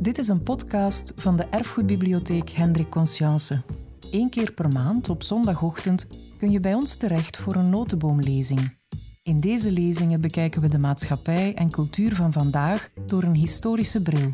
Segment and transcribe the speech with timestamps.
[0.00, 3.62] Dit is een podcast van de Erfgoedbibliotheek Hendrik Conscience.
[4.10, 8.76] Eén keer per maand op zondagochtend kun je bij ons terecht voor een notenboomlezing.
[9.22, 14.30] In deze lezingen bekijken we de maatschappij en cultuur van vandaag door een historische bril.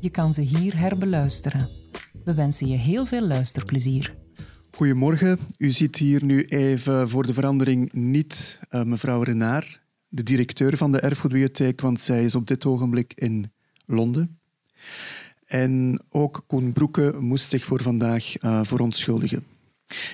[0.00, 1.68] Je kan ze hier herbeluisteren.
[2.24, 4.16] We wensen je heel veel luisterplezier.
[4.70, 5.38] Goedemorgen.
[5.58, 10.92] U ziet hier nu even voor de verandering niet uh, mevrouw Renard, de directeur van
[10.92, 13.52] de Erfgoedbibliotheek, want zij is op dit ogenblik in
[13.86, 14.39] Londen.
[15.46, 19.44] En ook Koen Broeke moest zich voor vandaag uh, verontschuldigen.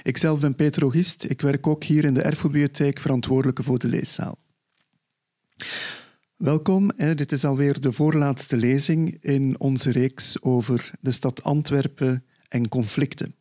[0.03, 1.25] Ikzelf ben Peter Ogist.
[1.25, 4.39] Ik werk ook hier in de Erfgoedbibliotheek, verantwoordelijke voor de leeszaal.
[6.37, 12.69] Welkom, dit is alweer de voorlaatste lezing in onze reeks over de stad Antwerpen en
[12.69, 13.35] conflicten.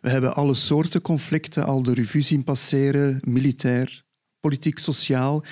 [0.00, 4.04] We hebben alle soorten conflicten al de revue zien passeren, militair,
[4.40, 5.44] politiek-sociaal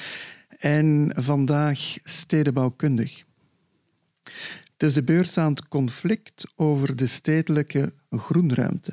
[0.49, 3.26] en vandaag stedenbouwkundig.
[4.73, 8.93] Het is de beurt aan het conflict over de stedelijke groenruimte.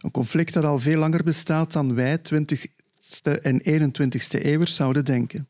[0.00, 5.48] Een conflict dat al veel langer bestaat dan wij 20e en 21e eeuwers zouden denken.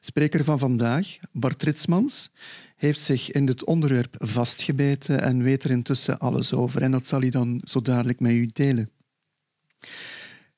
[0.00, 2.30] Spreker van vandaag, Bart Ritsmans,
[2.76, 6.82] heeft zich in dit onderwerp vastgebeten en weet er intussen alles over.
[6.82, 8.90] En dat zal hij dan zo dadelijk met u delen.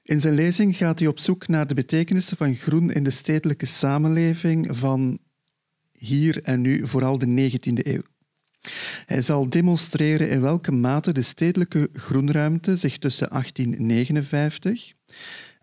[0.03, 3.67] In zijn lezing gaat hij op zoek naar de betekenissen van groen in de stedelijke
[3.67, 5.19] samenleving van
[5.99, 8.03] hier en nu, vooral de 19e eeuw.
[9.07, 14.93] Hij zal demonstreren in welke mate de stedelijke groenruimte zich tussen 1859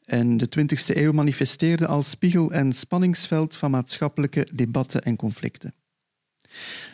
[0.06, 5.74] en de 20e eeuw manifesteerde als spiegel- en spanningsveld van maatschappelijke debatten en conflicten.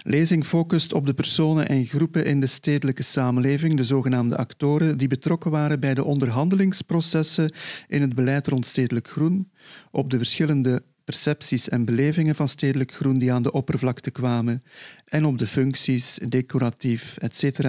[0.03, 5.07] Lezing focust op de personen en groepen in de stedelijke samenleving, de zogenaamde actoren, die
[5.07, 7.53] betrokken waren bij de onderhandelingsprocessen
[7.87, 9.51] in het beleid rond stedelijk groen,
[9.91, 14.63] op de verschillende percepties en belevingen van stedelijk groen die aan de oppervlakte kwamen
[15.05, 17.59] en op de functies, decoratief, etc.,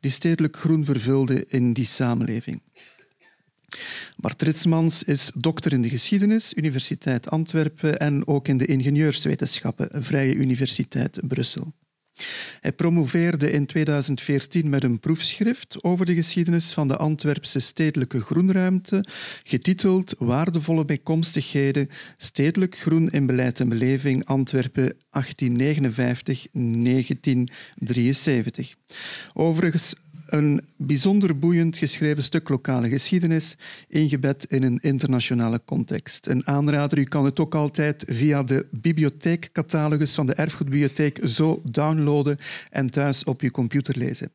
[0.00, 2.62] die stedelijk groen vervulden in die samenleving.
[4.16, 10.34] Bart Ritsmans is dokter in de geschiedenis, Universiteit Antwerpen en ook in de ingenieurswetenschappen, Vrije
[10.34, 11.72] Universiteit Brussel.
[12.60, 19.04] Hij promoveerde in 2014 met een proefschrift over de geschiedenis van de Antwerpse stedelijke groenruimte,
[19.42, 24.98] getiteld Waardevolle bijkomstigheden, stedelijk groen in beleid en beleving Antwerpen 1859-1973.
[29.32, 29.94] Overigens
[30.32, 33.56] een bijzonder boeiend geschreven stuk lokale geschiedenis,
[33.88, 36.26] ingebed in een internationale context.
[36.26, 42.38] Een aanrader, u kan het ook altijd via de bibliotheekcatalogus van de Erfgoedbibliotheek zo downloaden
[42.70, 44.30] en thuis op uw computer lezen.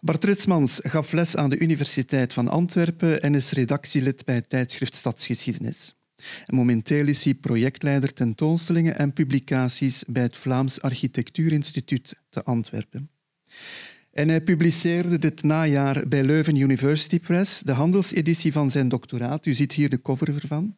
[0.00, 4.96] Bart Ritsmans gaf les aan de Universiteit van Antwerpen en is redactielid bij het tijdschrift
[4.96, 5.94] Stadsgeschiedenis.
[6.46, 13.10] En momenteel is hij projectleider tentoonstellingen en publicaties bij het Vlaams Architectuurinstituut te Antwerpen.
[14.12, 19.46] En hij publiceerde dit najaar bij Leuven University Press de handelseditie van zijn doctoraat.
[19.46, 20.76] U ziet hier de cover ervan.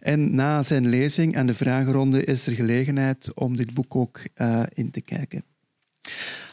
[0.00, 4.62] En na zijn lezing en de vragenronde is er gelegenheid om dit boek ook uh,
[4.74, 5.44] in te kijken.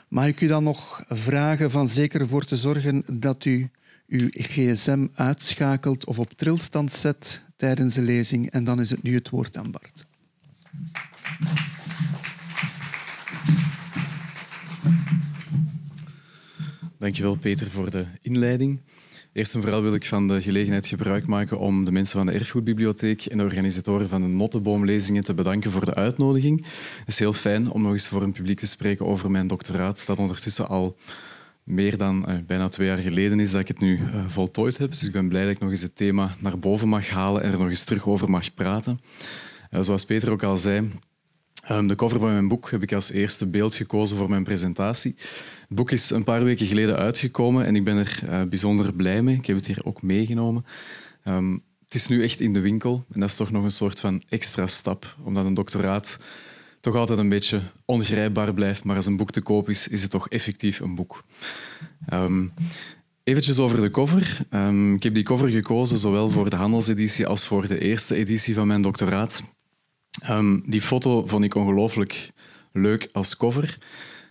[0.07, 3.69] Mag ik u dan nog vragen van zeker voor te zorgen dat u
[4.07, 8.51] uw gsm uitschakelt of op trilstand zet tijdens de lezing?
[8.51, 10.05] En dan is het nu het woord aan Bart.
[17.03, 18.79] Dankjewel Peter voor de inleiding.
[19.33, 22.31] Eerst en vooral wil ik van de gelegenheid gebruik maken om de mensen van de
[22.31, 26.65] Erfgoedbibliotheek en de organisatoren van de Nottenboomlezingen te bedanken voor de uitnodiging.
[26.99, 30.05] Het is heel fijn om nog eens voor een publiek te spreken over mijn doctoraat,
[30.05, 30.95] dat ondertussen al
[31.63, 34.91] meer dan uh, bijna twee jaar geleden is dat ik het nu uh, voltooid heb.
[34.91, 37.51] Dus ik ben blij dat ik nog eens het thema naar boven mag halen en
[37.51, 38.99] er nog eens terug over mag praten.
[39.71, 40.89] Uh, zoals Peter ook al zei,
[41.71, 45.15] Um, de cover van mijn boek heb ik als eerste beeld gekozen voor mijn presentatie.
[45.67, 49.21] Het boek is een paar weken geleden uitgekomen en ik ben er uh, bijzonder blij
[49.21, 49.37] mee.
[49.37, 50.65] Ik heb het hier ook meegenomen.
[51.25, 53.99] Um, het is nu echt in de winkel en dat is toch nog een soort
[53.99, 56.17] van extra stap, omdat een doctoraat
[56.79, 60.11] toch altijd een beetje ongrijpbaar blijft, maar als een boek te koop is, is het
[60.11, 61.23] toch effectief een boek.
[62.13, 62.53] Um,
[63.23, 64.37] Eventjes over de cover.
[64.95, 68.67] Ik heb die cover gekozen zowel voor de handelseditie als voor de eerste editie van
[68.67, 69.43] mijn doctoraat.
[70.29, 72.31] Um, die foto vond ik ongelooflijk
[72.71, 73.77] leuk als cover.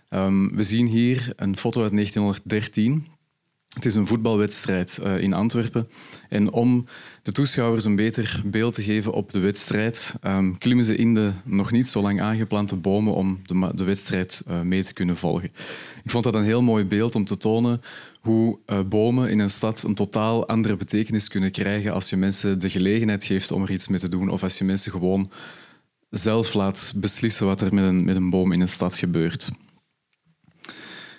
[0.09, 3.07] Um, we zien hier een foto uit 1913.
[3.73, 5.89] Het is een voetbalwedstrijd uh, in Antwerpen.
[6.29, 6.85] En om
[7.21, 11.31] de toeschouwers een beter beeld te geven op de wedstrijd, um, klimmen ze in de
[11.43, 15.49] nog niet zo lang aangeplante bomen om de, de wedstrijd uh, mee te kunnen volgen.
[16.03, 17.81] Ik vond dat een heel mooi beeld om te tonen
[18.21, 22.59] hoe uh, bomen in een stad een totaal andere betekenis kunnen krijgen als je mensen
[22.59, 25.31] de gelegenheid geeft om er iets mee te doen of als je mensen gewoon
[26.13, 29.51] zelf laat beslissen wat er met een, met een boom in een stad gebeurt.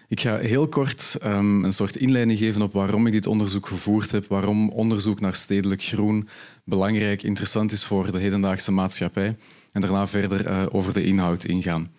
[0.08, 4.11] Ik ga heel kort um, een soort inleiding geven op waarom ik dit onderzoek gevoerd
[4.11, 6.29] heb, waarom onderzoek naar stedelijk groen
[6.64, 9.37] belangrijk, interessant is voor de hedendaagse maatschappij
[9.73, 11.93] en daarna verder uh, over de inhoud ingaan.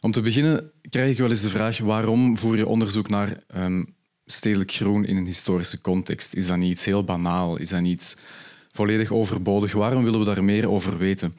[0.00, 3.94] Om te beginnen krijg ik wel eens de vraag waarom voer je onderzoek naar um,
[4.24, 6.34] stedelijk groen in een historische context?
[6.34, 7.56] Is dat niet iets heel banaal?
[7.56, 8.16] Is dat niet iets
[8.72, 9.72] volledig overbodig?
[9.72, 11.36] Waarom willen we daar meer over weten?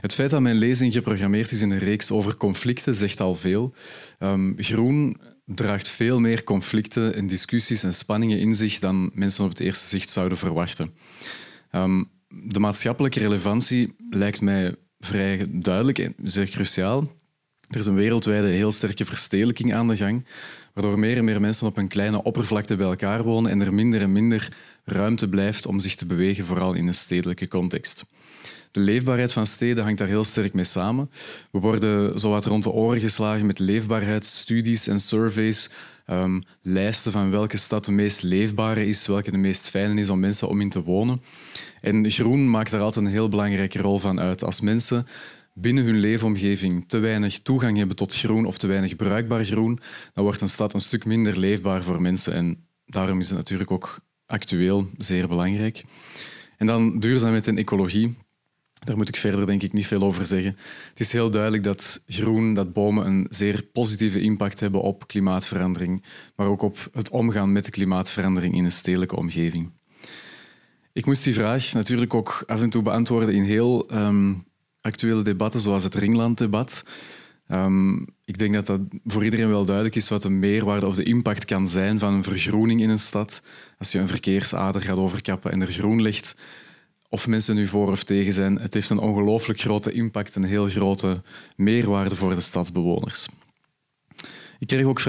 [0.00, 3.74] Het feit dat mijn lezing geprogrammeerd is in een reeks over conflicten zegt al veel.
[4.18, 9.50] Um, groen draagt veel meer conflicten en discussies en spanningen in zich dan mensen op
[9.50, 10.94] het eerste zicht zouden verwachten.
[11.72, 17.14] Um, de maatschappelijke relevantie lijkt mij vrij duidelijk en zeer cruciaal.
[17.68, 20.26] Er is een wereldwijde heel sterke verstedelijking aan de gang,
[20.74, 24.02] waardoor meer en meer mensen op een kleine oppervlakte bij elkaar wonen en er minder
[24.02, 24.48] en minder
[24.84, 28.04] ruimte blijft om zich te bewegen, vooral in een stedelijke context.
[28.76, 31.10] De leefbaarheid van steden hangt daar heel sterk mee samen.
[31.50, 35.70] We worden zowat rond de oren geslagen met leefbaarheidsstudies en surveys,
[36.06, 40.20] um, lijsten van welke stad de meest leefbare is, welke de meest fijne is om
[40.20, 41.22] mensen om in te wonen.
[41.80, 44.44] En groen maakt daar altijd een heel belangrijke rol van uit.
[44.44, 45.06] Als mensen
[45.54, 49.80] binnen hun leefomgeving te weinig toegang hebben tot groen of te weinig bruikbaar groen,
[50.14, 52.32] dan wordt een stad een stuk minder leefbaar voor mensen.
[52.32, 55.84] En daarom is het natuurlijk ook actueel zeer belangrijk.
[56.56, 58.24] En dan duurzaamheid en ecologie.
[58.86, 60.56] Daar moet ik verder denk ik niet veel over zeggen.
[60.88, 66.04] Het is heel duidelijk dat groen, dat bomen een zeer positieve impact hebben op klimaatverandering,
[66.36, 69.70] maar ook op het omgaan met de klimaatverandering in een stedelijke omgeving.
[70.92, 74.34] Ik moest die vraag natuurlijk ook af en toe beantwoorden in heel ehm,
[74.80, 76.84] actuele debatten, zoals het Ringlanddebat.
[77.50, 81.02] Um, ik denk dat dat voor iedereen wel duidelijk is wat de meerwaarde of de
[81.02, 83.42] impact kan zijn van een vergroening in een stad.
[83.78, 86.36] Als je een verkeersader gaat overkappen en er groen ligt,
[87.08, 90.66] of mensen nu voor of tegen zijn, het heeft een ongelooflijk grote impact, een heel
[90.66, 91.22] grote
[91.56, 93.28] meerwaarde voor de stadsbewoners.
[94.58, 95.00] Ik krijg ook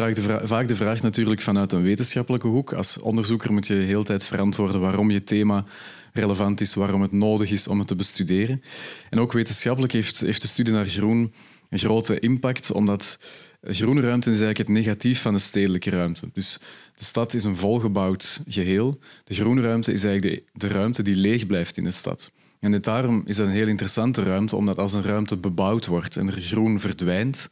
[0.44, 2.74] vaak de vraag natuurlijk vanuit een wetenschappelijke hoek.
[2.74, 5.66] Als onderzoeker moet je de hele tijd verantwoorden waarom je thema
[6.14, 8.62] relevant is, waarom het nodig is om het te bestuderen.
[9.10, 11.34] En ook wetenschappelijk heeft, heeft de studie naar groen
[11.70, 13.20] een grote impact, omdat
[13.62, 16.30] groene ruimte is eigenlijk het negatief van de stedelijke ruimte.
[16.34, 16.60] Dus
[16.96, 19.00] de stad is een volgebouwd geheel.
[19.24, 22.32] De groene ruimte is eigenlijk de, de ruimte die leeg blijft in de stad.
[22.60, 26.28] En daarom is dat een heel interessante ruimte, omdat als een ruimte bebouwd wordt en
[26.28, 27.50] er groen verdwijnt,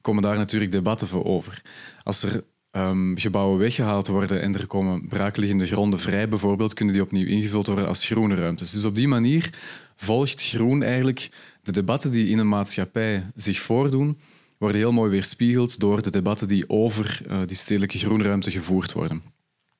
[0.00, 1.62] komen daar natuurlijk debatten voor over.
[2.02, 7.02] Als er um, gebouwen weggehaald worden en er komen braakliggende gronden vrij, bijvoorbeeld, kunnen die
[7.02, 8.70] opnieuw ingevuld worden als groene ruimtes.
[8.70, 9.50] Dus op die manier
[9.96, 11.30] volgt groen eigenlijk
[11.62, 14.18] de debatten die in een maatschappij zich voordoen,
[14.58, 19.22] worden heel mooi weerspiegeld door de debatten die over uh, die stedelijke groenruimte gevoerd worden.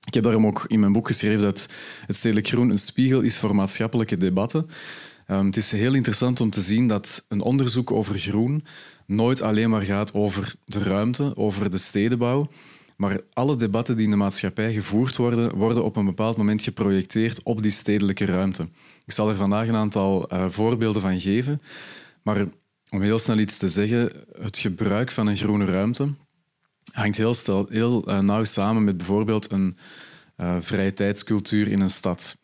[0.07, 1.69] Ik heb daarom ook in mijn boek geschreven dat
[2.07, 4.67] het stedelijk groen een spiegel is voor maatschappelijke debatten.
[5.31, 8.65] Um, het is heel interessant om te zien dat een onderzoek over groen
[9.07, 12.49] nooit alleen maar gaat over de ruimte, over de stedenbouw,
[12.97, 17.43] maar alle debatten die in de maatschappij gevoerd worden, worden op een bepaald moment geprojecteerd
[17.43, 18.69] op die stedelijke ruimte.
[19.05, 21.63] Ik zal er vandaag een aantal uh, voorbeelden van geven.
[22.23, 22.47] Maar
[22.91, 26.15] om heel snel iets te zeggen, het gebruik van een groene ruimte
[26.93, 29.77] hangt heel, stel, heel uh, nauw samen met bijvoorbeeld een
[30.37, 32.39] uh, vrije tijdscultuur in een stad.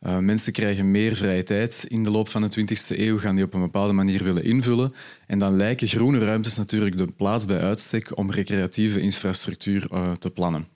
[0.00, 3.44] Uh, mensen krijgen meer vrije tijd in de loop van de 20e eeuw, gaan die
[3.44, 4.94] op een bepaalde manier willen invullen.
[5.26, 10.68] En dan lijken groene ruimtes natuurlijk de plaats bij uitstek om recreatieve infrastructuur te plannen.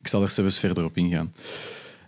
[0.00, 1.32] Ik zal er zelfs verder op ingaan.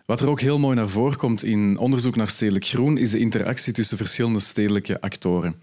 [0.06, 3.18] Wat er ook heel mooi naar voren komt in onderzoek naar stedelijk groen, is de
[3.18, 5.56] interactie tussen verschillende stedelijke actoren.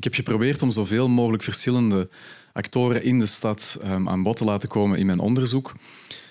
[0.00, 2.08] Ik heb geprobeerd om zoveel mogelijk verschillende
[2.52, 5.72] actoren in de stad um, aan bod te laten komen in mijn onderzoek.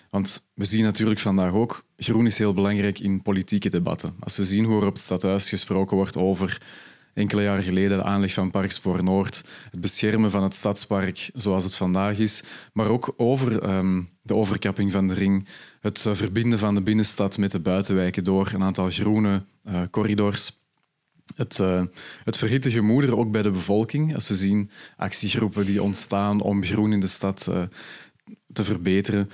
[0.09, 4.15] Want we zien natuurlijk vandaag ook, groen is heel belangrijk in politieke debatten.
[4.19, 6.61] Als we zien hoe er op het stadhuis gesproken wordt over
[7.13, 11.75] enkele jaren geleden de aanleg van Parkspoor Noord, het beschermen van het stadspark zoals het
[11.75, 15.47] vandaag is, maar ook over um, de overkapping van de ring,
[15.79, 20.58] het uh, verbinden van de binnenstad met de buitenwijken door een aantal groene uh, corridors.
[21.35, 21.83] Het, uh,
[22.23, 24.15] het gemoeder ook bij de bevolking.
[24.15, 27.47] Als we zien actiegroepen die ontstaan om groen in de stad
[28.53, 29.29] te verbeteren.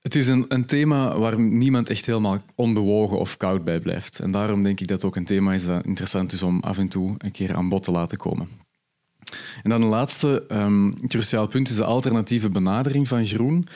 [0.00, 4.18] Het is een, een, thema waar niemand echt helemaal onbewogen of koud bij blijft.
[4.18, 6.78] En daarom denk ik dat het ook een thema is dat interessant is om af
[6.78, 8.48] en toe een keer aan bod te laten komen.
[9.62, 13.66] En dan een laatste um, cruciaal punt is de alternatieve benadering van groen.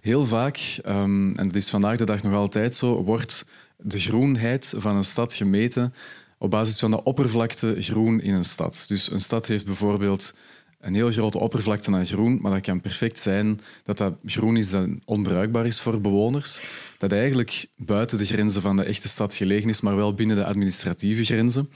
[0.00, 4.74] Heel vaak, um, en dat is vandaag de dag nog altijd zo, wordt de groenheid
[4.76, 5.94] van een stad gemeten
[6.38, 8.84] op basis van de oppervlakte groen in een stad.
[8.88, 10.34] Dus een stad heeft bijvoorbeeld
[10.80, 14.70] een heel grote oppervlakte aan groen, maar dat kan perfect zijn dat dat groen is
[14.70, 16.62] dat onbruikbaar is voor bewoners.
[16.98, 20.44] Dat eigenlijk buiten de grenzen van de echte stad gelegen is, maar wel binnen de
[20.44, 21.70] administratieve grenzen.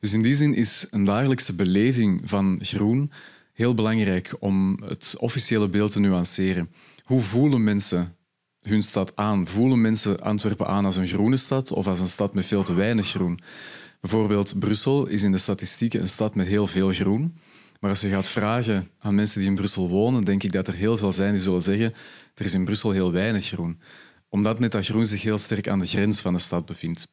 [0.00, 3.10] Dus in die zin is een dagelijkse beleving van groen
[3.52, 6.70] heel belangrijk om het officiële beeld te nuanceren.
[7.02, 8.16] Hoe voelen mensen
[8.60, 9.46] hun stad aan?
[9.46, 12.74] Voelen mensen Antwerpen aan als een groene stad of als een stad met veel te
[12.74, 13.40] weinig groen?
[14.00, 17.38] Bijvoorbeeld Brussel is in de statistieken een stad met heel veel groen.
[17.80, 20.74] Maar als je gaat vragen aan mensen die in Brussel wonen, denk ik dat er
[20.74, 21.94] heel veel zijn die zullen zeggen
[22.34, 23.80] er is in Brussel heel weinig groen.
[24.28, 27.08] Omdat net dat groen zich heel sterk aan de grens van de stad bevindt.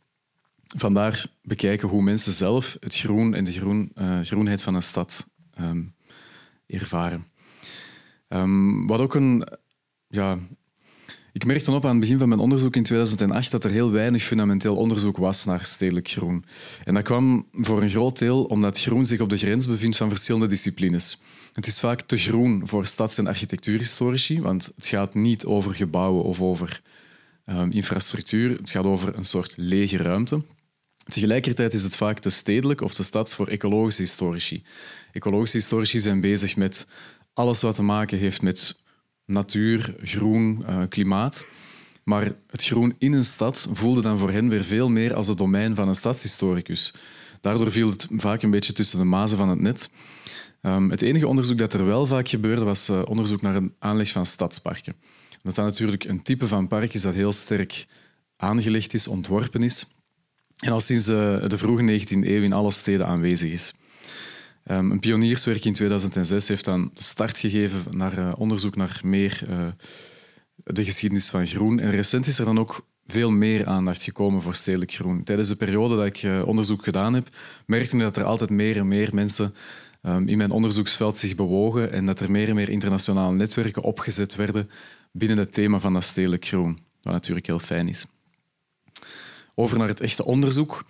[0.77, 5.27] Vandaar bekijken hoe mensen zelf het groen en de groen, uh, groenheid van een stad
[5.59, 5.95] um,
[6.67, 7.25] ervaren.
[8.29, 9.47] Um, wat ook een
[10.07, 10.39] ja,
[11.35, 14.23] ik merkte op aan het begin van mijn onderzoek in 2008 dat er heel weinig
[14.23, 16.45] fundamenteel onderzoek was naar stedelijk groen.
[16.83, 20.09] En dat kwam voor een groot deel omdat groen zich op de grens bevindt van
[20.09, 21.21] verschillende disciplines.
[21.53, 26.23] Het is vaak te groen voor stads- en architectuurhistorici, want het gaat niet over gebouwen
[26.23, 26.81] of over
[27.45, 28.57] um, infrastructuur.
[28.57, 30.45] Het gaat over een soort lege ruimte.
[31.07, 34.63] Tegelijkertijd is het vaak te stedelijk of te stads voor ecologische historici.
[35.11, 36.87] Ecologische historici zijn bezig met
[37.33, 38.83] alles wat te maken heeft met
[39.25, 41.45] natuur, groen, uh, klimaat.
[42.03, 45.37] Maar het groen in een stad voelde dan voor hen weer veel meer als het
[45.37, 46.93] domein van een stadshistoricus.
[47.41, 49.89] Daardoor viel het vaak een beetje tussen de mazen van het net.
[50.61, 54.11] Um, het enige onderzoek dat er wel vaak gebeurde, was uh, onderzoek naar een aanleg
[54.11, 54.95] van stadsparken.
[55.41, 57.85] Dat dat natuurlijk een type van park is dat heel sterk
[58.37, 59.87] aangelegd is, ontworpen is.
[60.59, 63.73] En al sinds uh, de vroege 19e eeuw in alle steden aanwezig is.
[64.71, 69.67] Um, een pionierswerk in 2006 heeft dan start gegeven naar uh, onderzoek naar meer uh,
[70.55, 71.79] de geschiedenis van groen.
[71.79, 75.23] En recent is er dan ook veel meer aandacht gekomen voor stedelijk groen.
[75.23, 77.29] Tijdens de periode dat ik uh, onderzoek gedaan heb,
[77.65, 79.55] merkte ik dat er altijd meer en meer mensen
[80.01, 84.35] um, in mijn onderzoeksveld zich bewogen en dat er meer en meer internationale netwerken opgezet
[84.35, 84.69] werden
[85.11, 86.79] binnen het thema van dat stedelijk groen.
[87.01, 88.05] Wat natuurlijk heel fijn is.
[89.55, 90.85] Over naar het echte onderzoek.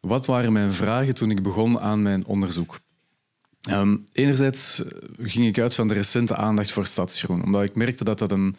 [0.00, 2.82] Wat waren mijn vragen toen ik begon aan mijn onderzoek?
[3.70, 4.90] Um, enerzijds eh,
[5.22, 8.56] ging ik uit van de recente aandacht voor stadsgroen, omdat ik merkte dat dat een,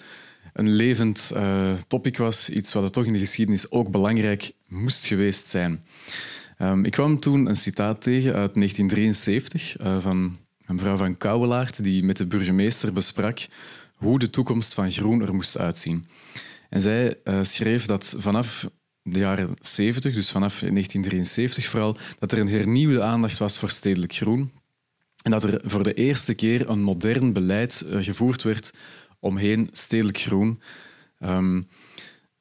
[0.54, 5.84] levend uh, topic was, iets wat toch in de geschiedenis ook belangrijk moest geweest zijn.
[6.60, 11.18] Um, ik kwam toen een citaat tegen uit 1973 uh, eh, van een vrouw van
[11.18, 13.48] Kouwelaert, die met de burgemeester besprak
[13.96, 16.06] hoe de toekomst van groen er moest uitzien.
[16.70, 18.70] En zij uh, schreef dat vanaf
[19.02, 24.14] de jaren 70, dus vanaf 1973 vooral, dat er een hernieuwde aandacht was voor stedelijk
[24.14, 24.52] groen.
[25.26, 28.74] En dat er voor de eerste keer een modern beleid uh, gevoerd werd
[29.20, 30.62] omheen stedelijk groen.
[31.20, 31.68] Um,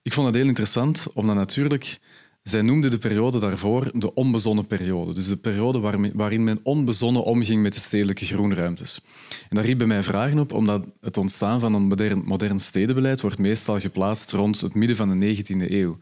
[0.02, 1.98] ik vond dat heel interessant, omdat natuurlijk...
[2.42, 5.14] Zij noemde de periode daarvoor de onbezonnen periode.
[5.14, 9.00] Dus de periode waarin men onbezonnen omging met de stedelijke groenruimtes.
[9.48, 13.20] En daar riep bij mij vragen op, omdat het ontstaan van een modern, modern stedenbeleid
[13.20, 15.98] wordt meestal geplaatst rond het midden van de 19e eeuw.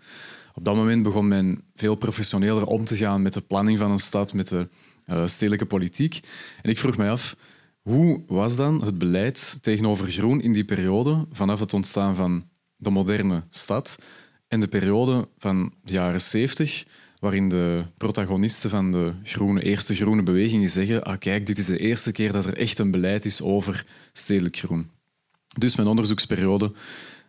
[0.54, 3.98] Op dat moment begon men veel professioneler om te gaan met de planning van een
[3.98, 4.68] stad, met de
[5.12, 6.20] uh, stedelijke politiek.
[6.62, 7.36] En ik vroeg mij af,
[7.82, 12.90] hoe was dan het beleid tegenover groen in die periode, vanaf het ontstaan van de
[12.90, 13.98] moderne stad
[14.48, 16.84] en de periode van de jaren 70,
[17.18, 21.78] waarin de protagonisten van de groene, eerste groene bewegingen zeggen ah, kijk, dit is de
[21.78, 24.90] eerste keer dat er echt een beleid is over stedelijk groen.
[25.58, 26.72] Dus mijn onderzoeksperiode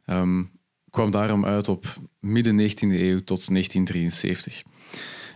[0.05, 0.51] um,
[0.89, 4.63] kwam daarom uit op midden 19e eeuw tot 1973.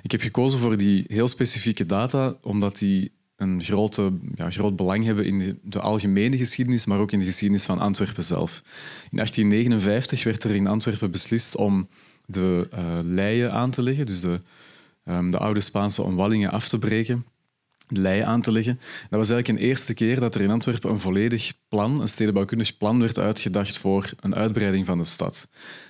[0.01, 5.05] Ik heb gekozen voor die heel specifieke data, omdat die een grote, ja, groot belang
[5.05, 8.61] hebben in de, de, algemene geschiedenis, maar ook in de geschiedenis van Antwerpen zelf.
[9.11, 11.87] In 1859 werd er in Antwerpen beslist om
[12.25, 14.41] de uh, leien aan te leggen, dus de,
[15.05, 17.25] um, de oude Spaanse omwallingen af te breken,
[17.87, 18.79] de leien aan te leggen.
[19.09, 22.77] Dat was eigenlijk een eerste keer dat er in Antwerpen een volledig plan, een stedenbouwkundig
[22.77, 25.47] plan, werd uitgedacht voor een uitbreiding van de stad,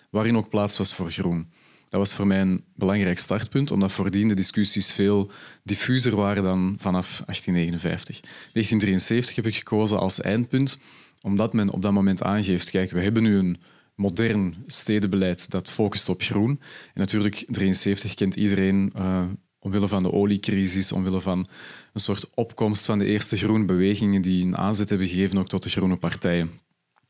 [0.09, 1.51] waarin ook plaats was voor groen.
[1.97, 5.31] Dat was voor mij een belangrijk startpunt, omdat voordien de discussies veel
[5.63, 8.19] diffuser waren dan vanaf 1859.
[8.19, 10.79] 1973 heb ik gekozen als eindpunt,
[11.21, 13.57] omdat men op dat moment aangeeft, kijk, we hebben nu een
[13.95, 16.49] modern stedenbeleid dat focust op groen.
[16.93, 19.23] En natuurlijk, 73 kent iedereen uh,
[19.59, 21.47] omwille van de oliecrisis, omwille van
[21.93, 25.63] een soort opkomst van de eerste groene bewegingen die een aanzet hebben gegeven ook tot
[25.63, 26.49] de groene partijen.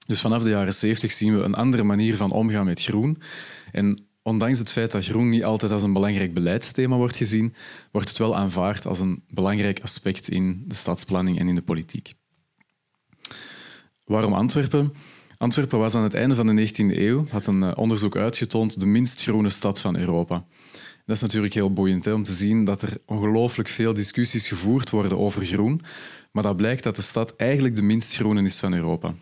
[0.06, 3.22] Dus vanaf de jaren 70 zien we een andere manier van omgaan met groen.
[3.72, 7.53] En ondanks het feit dat groen niet altijd als een belangrijk beleidsthema wordt gezien,
[7.91, 12.13] wordt het wel aanvaard als een belangrijk aspect in de stadsplanning en in de politiek.
[14.03, 14.93] Waarom Antwerpen?
[15.38, 18.86] Antwerpen was aan het einde van de 19e eeuw, had een eh, onderzoek uitgetoond, de
[18.86, 20.46] minst groene stad van Europa.
[21.05, 25.19] Dat is natuurlijk heel boeiend om te zien dat er ongelooflijk veel discussies gevoerd worden
[25.19, 25.81] over groen,
[26.31, 29.13] maar dat blijkt dat de stad eigenlijk de minst groene is van Europa.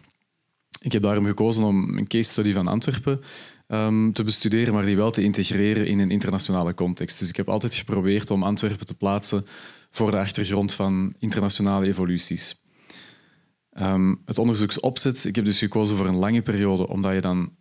[0.81, 3.21] Ik heb daarom gekozen om een case study van Antwerpen
[3.67, 7.19] ehm, te bestuderen, maar die wel te integreren in een internationale context.
[7.19, 9.45] Dus ik heb altijd geprobeerd om Antwerpen te plaatsen
[9.91, 12.63] voor de achtergrond van internationale evoluties.
[13.79, 17.51] Um, het onderzoeksopzet, ik heb dus gekozen voor een lange periode, omdat je dan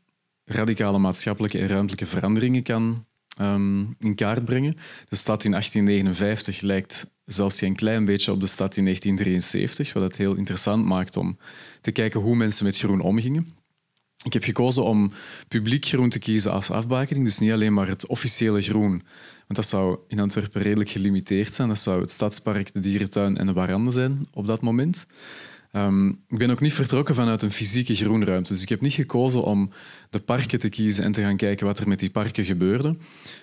[0.44, 3.06] radicale maatschappelijke en ruimtelijke veranderingen kan
[3.40, 4.76] um, in kaart brengen.
[5.08, 10.02] De stad in 1859 lijkt zelfs een klein beetje op de stad in 1973, wat
[10.02, 11.38] het heel interessant maakt om
[11.80, 13.49] te kijken hoe mensen met groen omgingen.
[14.25, 15.12] Ik heb gekozen om
[15.49, 19.02] publiek groen te kiezen als afbakening, dus niet alleen maar het officiële groen,
[19.47, 21.69] want dat zou in Antwerpen redelijk gelimiteerd zijn.
[21.69, 25.07] Dat zou het stadspark, de dierentuin en de warande zijn op dat moment.
[25.73, 28.52] Um, ik ben ook niet vertrokken vanuit een fysieke groenruimte.
[28.52, 29.71] Dus ik heb niet gekozen om
[30.11, 32.95] de parken te kiezen en te gaan kijken wat er met die parken gebeurde,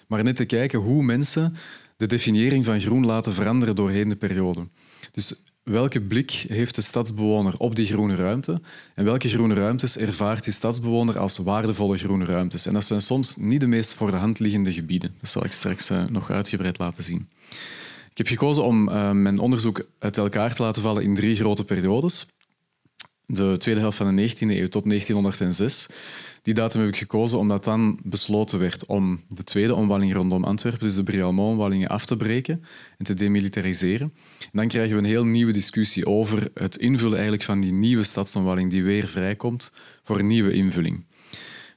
[0.07, 1.55] maar net te kijken hoe mensen
[1.97, 4.67] de definiëring van groen laten veranderen doorheen de periode.
[5.11, 8.61] Dus welke blik heeft de stadsbewoner op die groene ruimte
[8.95, 12.65] en welke groene ruimtes ervaart die stadsbewoner als waardevolle groene ruimtes?
[12.65, 15.15] En dat zijn soms niet de meest voor de hand liggende gebieden.
[15.19, 17.29] Dat zal ik straks uh, nog uitgebreid laten zien.
[18.11, 21.65] Ik heb gekozen om uh, mijn onderzoek uit elkaar te laten vallen in drie grote
[21.65, 22.27] periodes.
[23.25, 25.87] De tweede helft van de 19e eeuw tot 1906
[26.41, 30.81] die datum heb ik gekozen omdat dan besloten werd om de tweede omwalling rondom Antwerpen,
[30.81, 32.63] dus de Brialmont-omwallingen, af te breken
[32.97, 34.13] en te demilitariseren.
[34.39, 38.03] En dan krijgen we een heel nieuwe discussie over het invullen eigenlijk van die nieuwe
[38.03, 41.05] stadsomwalling die weer vrijkomt voor een nieuwe invulling.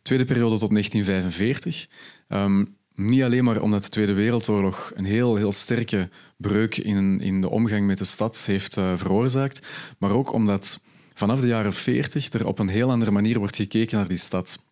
[0.03, 1.89] Tweede periode tot 1945.
[2.29, 7.41] Um, niet alleen maar omdat de Tweede Wereldoorlog een heel, heel sterke breuk in, in
[7.41, 9.67] de omgang met de stad heeft uh, veroorzaakt,
[9.99, 10.81] maar ook omdat
[11.15, 14.63] vanaf de jaren 40 er op een heel andere manier wordt gekeken naar die stad.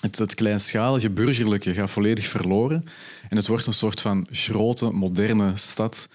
[0.00, 2.84] Het, het kleinschalige burgerlijke gaat volledig verloren
[3.28, 6.08] en het wordt een soort van grote, moderne stad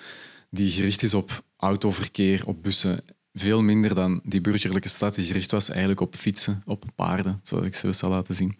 [0.49, 3.03] die gericht is op autoverkeer, op bussen.
[3.33, 7.65] Veel minder dan die burgerlijke stad die gericht was eigenlijk op fietsen, op paarden, zoals
[7.65, 8.57] ik ze zal laten zien.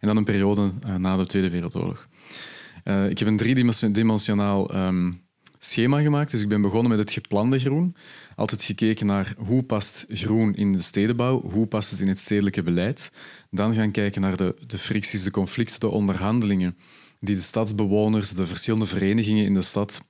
[0.00, 2.08] En dan een periode uh, na de Tweede Wereldoorlog.
[2.84, 5.24] Uh, ik heb een driedimensionaal um,
[5.58, 6.30] schema gemaakt.
[6.30, 7.96] Dus ik ben begonnen met het geplande groen.
[8.36, 12.62] Altijd gekeken naar hoe past groen in de stedenbouw, hoe past het in het stedelijke
[12.62, 13.12] beleid.
[13.50, 16.76] Dan gaan kijken naar de, de fricties, de conflicten, de onderhandelingen
[17.20, 20.02] die de stadsbewoners, de verschillende verenigingen in de stad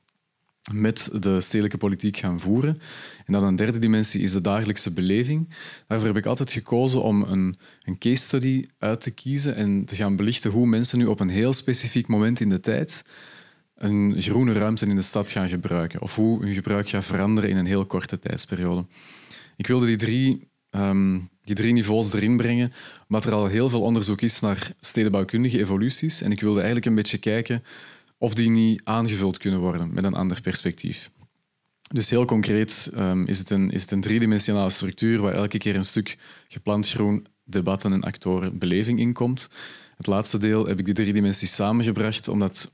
[0.73, 2.81] met de stedelijke politiek gaan voeren.
[3.27, 5.49] En dan een derde dimensie is de dagelijkse beleving.
[5.87, 9.95] Daarvoor heb ik altijd gekozen om een, een case study uit te kiezen en te
[9.95, 13.05] gaan belichten hoe mensen nu op een heel specifiek moment in de tijd
[13.85, 16.03] een groene ruimte in de stad gaan gebruiken.
[16.03, 18.87] Of hoe hun gebruik gaat veranderen in een heel korte tijdsperiode.
[19.57, 22.73] Ik wilde die drie, um, die drie niveaus erin brengen,
[23.09, 26.23] omdat er al heel veel onderzoek is naar stedenbouwkundige evoluties.
[26.23, 27.65] En ik wilde eigenlijk een beetje kijken
[28.19, 31.11] of die niet aangevuld kunnen worden met een ander perspectief.
[31.93, 35.77] Dus heel concreet um, is, het een, is het een driedimensionale structuur waar elke keer
[35.77, 36.19] een stuk
[36.49, 39.51] gepland groen, debatten en actoren beleving in komt.
[39.97, 42.73] Het laatste deel heb ik die drie dimensies samengebracht, omdat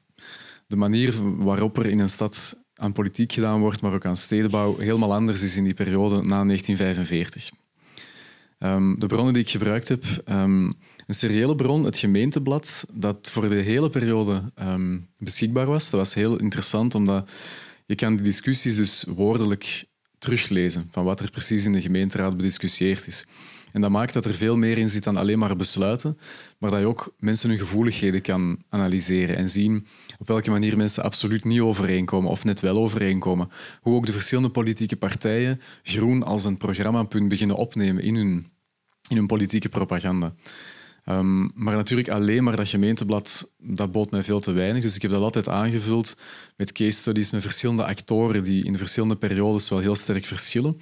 [0.71, 4.79] de manier waarop er in een stad aan politiek gedaan wordt, maar ook aan stedenbouw,
[4.79, 7.51] helemaal anders is in die periode na 1945.
[8.59, 10.75] Um, de bronnen die ik gebruikt heb, um,
[11.07, 15.91] een seriële bron, het gemeenteblad, dat voor de hele periode um, beschikbaar was.
[15.91, 17.31] Dat was heel interessant, omdat
[17.87, 19.85] je kan die discussies dus woordelijk
[20.19, 23.27] teruglezen van wat er precies in de gemeenteraad bediscussieerd is.
[23.71, 26.19] En dat maakt dat er veel meer in zit dan alleen maar besluiten,
[26.59, 29.87] maar dat je ook mensen hun gevoeligheden kan analyseren en zien
[30.19, 33.51] op welke manier mensen absoluut niet overeenkomen of net wel overeenkomen.
[33.81, 38.47] Hoe ook de verschillende politieke partijen groen als een programmapunt beginnen opnemen in hun,
[39.09, 40.35] in hun politieke propaganda.
[41.07, 44.83] Um, maar natuurlijk alleen maar dat gemeenteblad, dat bood mij veel te weinig.
[44.83, 46.17] Dus ik heb dat altijd aangevuld
[46.57, 50.81] met case studies met verschillende actoren die in verschillende periodes wel heel sterk verschillen.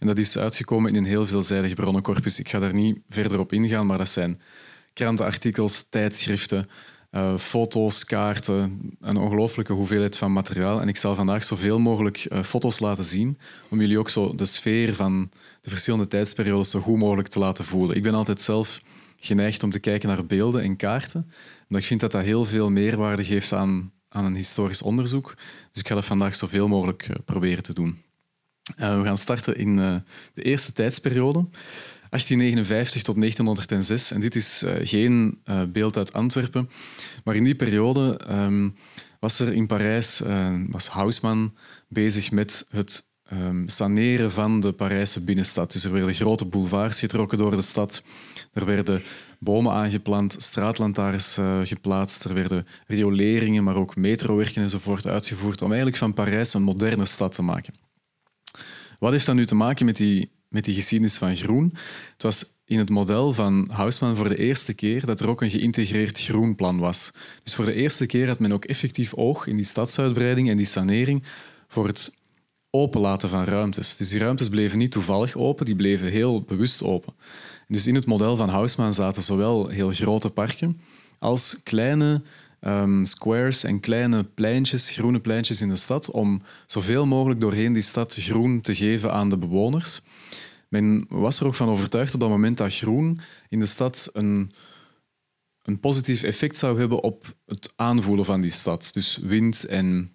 [0.00, 2.38] En dat is uitgekomen in een heel veelzijdig bronnencorpus.
[2.38, 4.40] Ik ga daar niet verder op ingaan, maar dat zijn
[4.92, 6.68] krantenartikels, tijdschriften,
[7.10, 10.80] uh, foto's, kaarten, een ongelooflijke hoeveelheid van materiaal.
[10.80, 13.38] En ik zal vandaag zoveel mogelijk uh, foto's laten zien,
[13.70, 17.64] om jullie ook zo de sfeer van de verschillende tijdsperiodes zo goed mogelijk te laten
[17.64, 17.96] voelen.
[17.96, 18.80] Ik ben altijd zelf
[19.18, 21.30] geneigd om te kijken naar beelden en kaarten,
[21.62, 25.34] omdat ik vind dat dat heel veel meerwaarde geeft aan, aan een historisch onderzoek.
[25.70, 27.98] Dus ik ga dat vandaag zoveel mogelijk uh, proberen te doen.
[28.78, 29.94] Uh, we gaan starten in uh,
[30.34, 31.46] de eerste tijdsperiode,
[32.10, 34.10] 1859 tot 1906.
[34.12, 36.70] En dit is uh, geen beeld uit Antwerpen,
[37.24, 38.74] maar in die periode um,
[39.20, 40.22] was er in Parijs,
[40.70, 41.54] was Haussmann
[41.88, 45.72] bezig met het um, saneren van de Parijse binnenstad.
[45.72, 48.02] Dus er werden grote boulevards getrokken door de stad.
[48.52, 49.02] Er werden
[49.38, 56.14] bomen aangeplant, straatlantaarns geplaatst, er werden rioleringen, maar ook metrowerken enzovoort uitgevoerd om eigenlijk van
[56.14, 57.89] Parijs een moderne stad te maken.
[59.00, 61.74] Wat heeft dat nu te maken met die, met die geschiedenis van groen?
[62.12, 65.50] Het was in het model van Houseman voor de eerste keer dat er ook een
[65.50, 67.12] geïntegreerd groenplan was.
[67.42, 70.66] Dus voor de eerste keer had men ook effectief oog in die stadsuitbreiding en die
[70.66, 71.22] sanering
[71.68, 72.14] voor het
[72.70, 73.96] openlaten van ruimtes.
[73.96, 77.14] Dus die ruimtes bleven niet toevallig open, die bleven heel bewust open.
[77.68, 80.80] Dus in het model van Houseman zaten zowel heel grote parken
[81.18, 82.22] als kleine
[82.60, 87.82] um, squares en kleine pleintjes, groene pleintjes in de stad, om zoveel mogelijk doorheen die
[87.82, 90.02] stad groen te geven aan de bewoners.
[90.68, 94.52] Men was er ook van overtuigd op dat moment dat groen in de stad een,
[95.62, 98.90] een positief effect zou hebben op het aanvoelen van die stad.
[98.92, 100.12] Dus wind en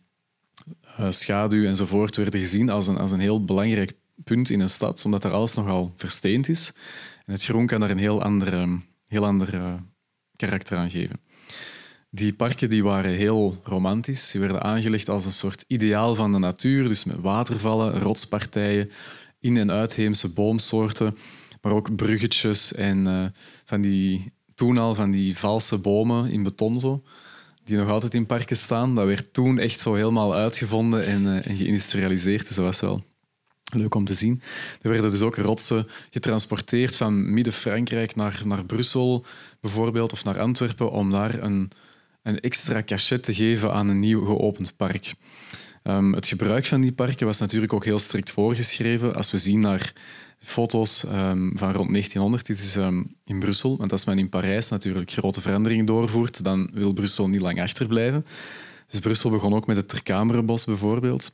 [1.00, 5.06] uh, schaduw enzovoort werden gezien als een, als een heel belangrijk punt in een stad,
[5.06, 6.74] omdat er alles nogal versteend is.
[7.26, 9.74] En het groen kan daar een heel ander, heel ander uh,
[10.36, 11.20] karakter aan geven.
[12.15, 14.30] Die parken die waren heel romantisch.
[14.30, 18.91] Ze werden aangelegd als een soort ideaal van de natuur, dus met watervallen, rotspartijen,
[19.39, 21.17] in- en uitheemse boomsoorten,
[21.62, 23.25] maar ook bruggetjes en uh,
[23.65, 27.04] van die, toen al van die valse bomen in beton zo,
[27.63, 28.95] die nog altijd in parken staan.
[28.95, 33.04] Dat werd toen echt zo helemaal uitgevonden en, en geïndustrialiseerd, dus dat was wel
[33.73, 34.41] leuk om te zien.
[34.82, 39.25] Er werden dus ook rotsen getransporteerd van midden-Frankrijk naar, naar Brussel
[39.62, 41.71] bijvoorbeeld, of naar Antwerpen, om daar een,
[42.26, 45.14] een extra cachet te geven aan een nieuw geopend park.
[45.84, 49.16] Um, het gebruik van die parken was natuurlijk ook heel strikt voorgeschreven.
[49.16, 49.94] Als we zien naar
[50.40, 54.70] foto's um, van rond 1900, dit is um, in Brussel, want als men in Parijs
[54.70, 58.26] natuurlijk grote veranderingen doorvoert, dan wil Brussel niet lang achterblijven.
[58.88, 61.34] Dus Brussel begon ook met het Terkamerenbos bijvoorbeeld.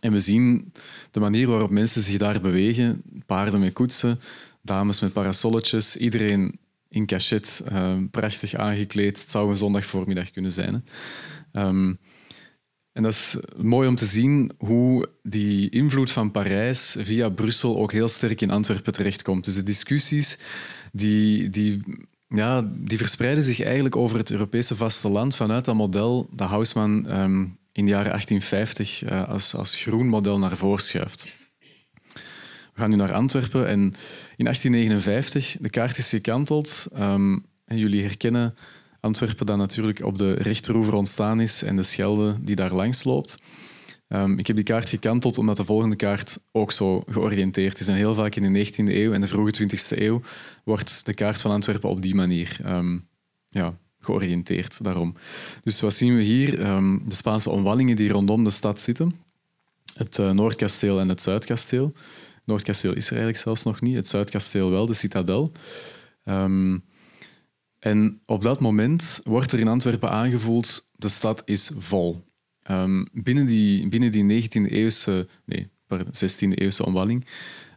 [0.00, 0.72] En we zien
[1.10, 3.02] de manier waarop mensen zich daar bewegen.
[3.26, 4.20] Paarden met koetsen,
[4.62, 6.58] dames met parasolletjes, iedereen
[6.92, 7.64] in cachet,
[8.10, 9.20] prachtig aangekleed.
[9.20, 10.74] Het zou een zondag voormiddag kunnen zijn.
[10.74, 10.80] Hè.
[12.92, 17.92] En dat is mooi om te zien hoe die invloed van Parijs via Brussel ook
[17.92, 19.44] heel sterk in Antwerpen terechtkomt.
[19.44, 20.38] Dus de discussies
[20.92, 21.82] die, die,
[22.28, 27.58] ja, die verspreiden zich eigenlijk over het Europese vasteland vanuit dat model dat Haussmann um,
[27.72, 31.26] in de jaren 1850 uh, als, als groen model naar voren schuift.
[32.72, 33.80] We gaan nu naar Antwerpen en
[34.36, 36.86] in 1859, de kaart is gekanteld.
[36.98, 38.54] Um, en jullie herkennen
[39.00, 43.38] Antwerpen dat natuurlijk op de rechteroever ontstaan is en de Schelde die daar langs loopt.
[44.08, 47.88] Um, ik heb die kaart gekanteld omdat de volgende kaart ook zo georiënteerd is.
[47.88, 50.22] En heel vaak in de 19e eeuw en de vroege 20e eeuw
[50.64, 53.08] wordt de kaart van Antwerpen op die manier um,
[53.46, 54.84] ja, georiënteerd.
[54.84, 55.14] Daarom.
[55.62, 56.56] Dus wat zien we hier?
[57.04, 59.14] De Spaanse omwallingen die rondom de stad zitten.
[59.94, 61.92] Het uh, Noordkasteel en het Zuidkasteel.
[62.52, 63.94] Noordkasteel is er eigenlijk zelfs nog niet.
[63.94, 65.52] Het Zuidkasteel wel, de citadel.
[66.24, 66.84] Um,
[67.78, 72.24] en op dat moment wordt er in Antwerpen aangevoeld, de stad is vol.
[72.70, 77.26] Um, binnen die, binnen die 19e-eeuwse, nee, 16e-eeuwse omwalling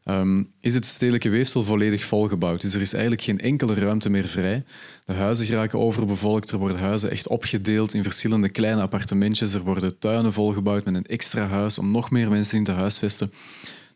[0.06, 2.62] um, is het stedelijke weefsel volledig volgebouwd.
[2.62, 4.64] Dus er is eigenlijk geen enkele ruimte meer vrij.
[5.06, 10.00] De huizen geraken overbevolkt, er worden huizen echt opgedeeld in verschillende kleine appartementjes, er worden
[10.00, 13.32] tuinen volgebouwd met een extra huis om nog meer mensen in te huisvesten.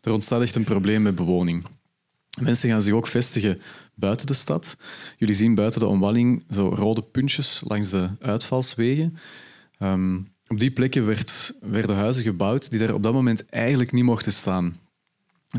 [0.00, 1.64] Er ontstaat echt een probleem met bewoning.
[2.40, 3.60] Mensen gaan zich ook vestigen
[3.94, 4.76] buiten de stad.
[5.16, 9.16] Jullie zien buiten de omwalling zo rode puntjes langs de uitvalswegen.
[9.78, 14.04] Um, op die plekken werd, werden huizen gebouwd die daar op dat moment eigenlijk niet
[14.04, 14.76] mochten staan.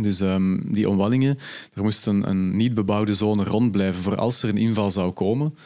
[0.01, 1.37] Dus um, die omwallingen,
[1.73, 5.11] er moest een, een, niet bebouwde zone rond blijven voor als er een inval zou
[5.11, 5.57] komen.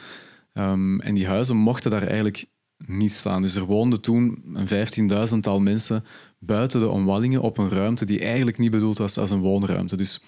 [0.54, 2.46] Um, en die huizen mochten daar eigenlijk
[2.86, 3.42] niet staan.
[3.42, 6.04] Dus er woonden toen een vijftienduizendtal mensen
[6.38, 9.96] buiten de omwallingen op een ruimte die eigenlijk niet bedoeld was als een woonruimte.
[9.96, 10.22] Dus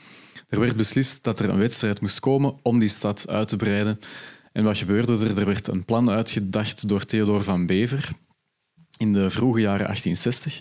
[0.49, 3.99] er werd beslist dat er een wedstrijd moest komen om die stad uit te breiden.
[4.53, 5.38] En wat gebeurde er?
[5.38, 8.16] Er werd een plan uitgedacht door Theodor van Bever
[8.99, 10.61] in de vroege jaren 1860.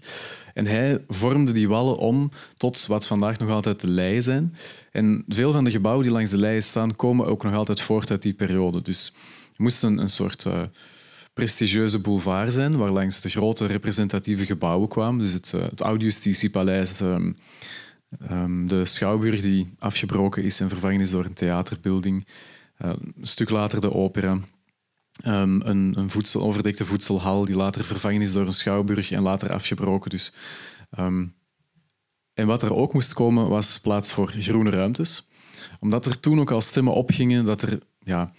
[0.54, 4.56] En hij vormde die wallen om tot wat vandaag nog altijd de leien zijn.
[4.92, 8.12] En veel van de gebouwen die langs de leien staan, komen ook nog altijd voort
[8.12, 8.82] uit die periode.
[8.82, 9.14] Dus
[9.56, 10.62] er moest een, een soort uh,
[11.38, 15.20] prestigieuze boulevard zijn, waar langs de grote representatieve gebouwen kwamen.
[15.20, 17.38] Dus het, uh, het Oud-Justitiepaleis, um,
[18.32, 22.28] Um, de schouwburg die afgebroken is en vervangen is door een theaterbuilding.
[22.82, 24.32] Uh, een stuk later de opera.
[25.26, 29.52] Um, een, een voedsel, overdekte voedselhal die later vervangen is door een schouwburg en later
[29.52, 30.10] afgebroken.
[30.10, 30.34] Dus,
[32.34, 35.28] en wat er ook moest komen was plaats voor groene ruimtes.
[35.80, 38.34] Omdat er toen ook al stemmen opgingen dat er, ja,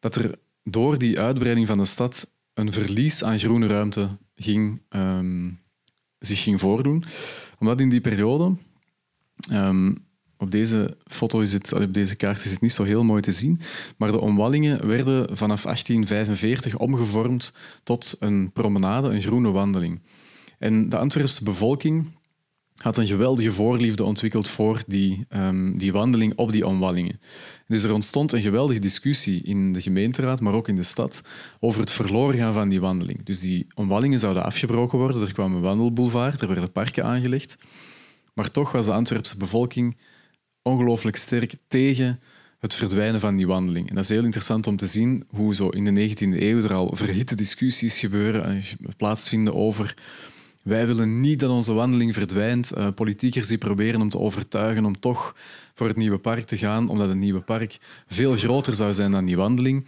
[0.00, 0.38] dat er
[0.70, 4.82] door die uitbreiding van de stad een verlies aan groene ruimte ging,
[6.18, 7.04] zich ging voordoen.
[7.58, 8.56] Omdat in die periode
[9.52, 13.22] Um, op deze foto is het, op deze kaart is het niet zo heel mooi
[13.22, 13.60] te zien,
[13.96, 17.52] maar de omwallingen werden vanaf 1845 omgevormd
[17.82, 20.02] tot een promenade, een groene wandeling.
[20.58, 22.06] En de Antwerpse bevolking
[22.78, 27.20] had een geweldige voorliefde ontwikkeld voor die, um, die wandeling op die omwallingen.
[27.66, 31.22] Dus er ontstond een geweldige discussie in de gemeenteraad, maar ook in de stad,
[31.60, 33.24] over het verloren gaan van die wandeling.
[33.24, 37.58] Dus die omwallingen zouden afgebroken worden, er kwam een wandelboulevard, er werden parken aangelegd.
[38.34, 39.96] Maar toch was de Antwerpse bevolking
[40.62, 42.20] ongelooflijk sterk tegen
[42.58, 43.88] het verdwijnen van die wandeling.
[43.88, 46.74] En dat is heel interessant om te zien hoe zo in de 19e eeuw er
[46.74, 48.62] al verhitte discussies gebeuren en
[48.96, 49.94] plaatsvinden over
[50.68, 52.76] wij willen niet dat onze wandeling verdwijnt.
[52.76, 55.36] Uh, politiekers die proberen om te overtuigen om toch
[55.74, 59.24] voor het nieuwe park te gaan, omdat het nieuwe park veel groter zou zijn dan
[59.24, 59.86] die wandeling.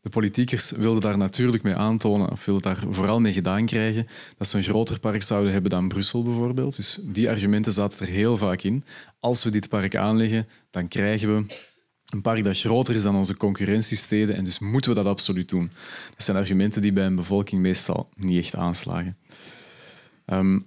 [0.00, 4.06] De politiekers wilden daar natuurlijk mee aantonen, of wilden daar vooral mee gedaan krijgen,
[4.38, 6.76] dat ze een groter park zouden hebben dan Brussel bijvoorbeeld.
[6.76, 8.84] Dus die argumenten zaten er heel vaak in.
[9.20, 11.54] Als we dit park aanleggen, dan krijgen we
[12.08, 15.70] een park dat groter is dan onze concurrentiesteden en dus moeten we dat absoluut doen.
[16.10, 19.16] Dat zijn argumenten die bij een bevolking meestal niet echt aanslagen.
[20.24, 20.58] Ehm,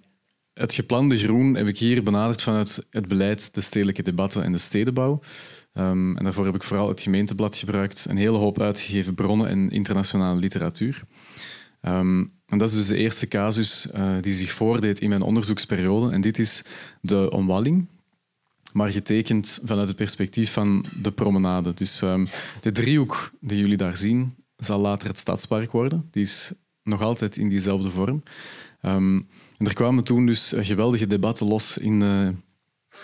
[0.54, 4.58] het geplande groen heb ik hier benaderd vanuit het beleid, de stedelijke debatten en de
[4.58, 5.22] stedenbouw.
[5.74, 9.70] Um, en daarvoor heb ik vooral het gemeenteblad gebruikt, een hele hoop uitgegeven bronnen en
[9.70, 11.04] internationale literatuur.
[11.82, 16.13] Ehm, en dat is dus de eerste casus uh, die zich voordeed in mijn onderzoeksperiode.
[16.13, 16.63] En dit is
[17.02, 17.88] de omwalling,
[18.74, 21.74] maar getekend vanuit het perspectief van de promenade.
[21.74, 22.00] Dus
[22.62, 26.08] de driehoek die jullie daar zien, zal later het stadspark worden.
[26.12, 28.24] Die is nog altijd in diezelfde vorm.
[29.58, 32.30] Er kwamen toen dus geweldige debatten los in, uh,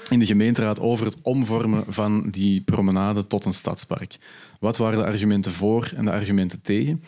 [0.09, 4.17] in de gemeenteraad over het omvormen van die promenade tot een stadspark.
[4.59, 7.03] Wat waren de argumenten voor en de argumenten tegen?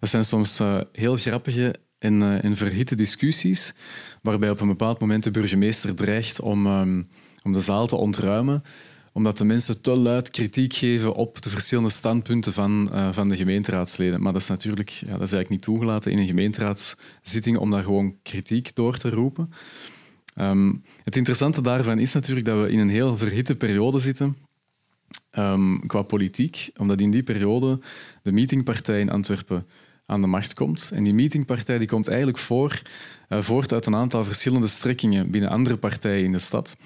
[0.00, 3.74] Dat zijn soms uh, heel grappige en, uh, en verhitte discussies,
[4.22, 7.08] waarbij op een bepaald moment de burgemeester dreigt om, um,
[7.42, 8.62] om de zaal te ontruimen
[9.16, 13.36] omdat de mensen te luid kritiek geven op de verschillende standpunten van, uh, van de
[13.36, 14.22] gemeenteraadsleden.
[14.22, 17.82] Maar dat is natuurlijk ja, dat is eigenlijk niet toegelaten in een gemeenteraadszitting om daar
[17.82, 19.52] gewoon kritiek door te roepen.
[20.34, 24.36] Um, het interessante daarvan is natuurlijk dat we in een heel verhitte periode zitten
[25.38, 27.80] um, qua politiek, omdat in die periode
[28.22, 29.66] de meetingpartij in Antwerpen
[30.06, 30.90] aan de macht komt.
[30.94, 35.76] En die meetingpartij die komt eigenlijk uh, voort uit een aantal verschillende strekkingen binnen andere
[35.76, 36.76] partijen in de stad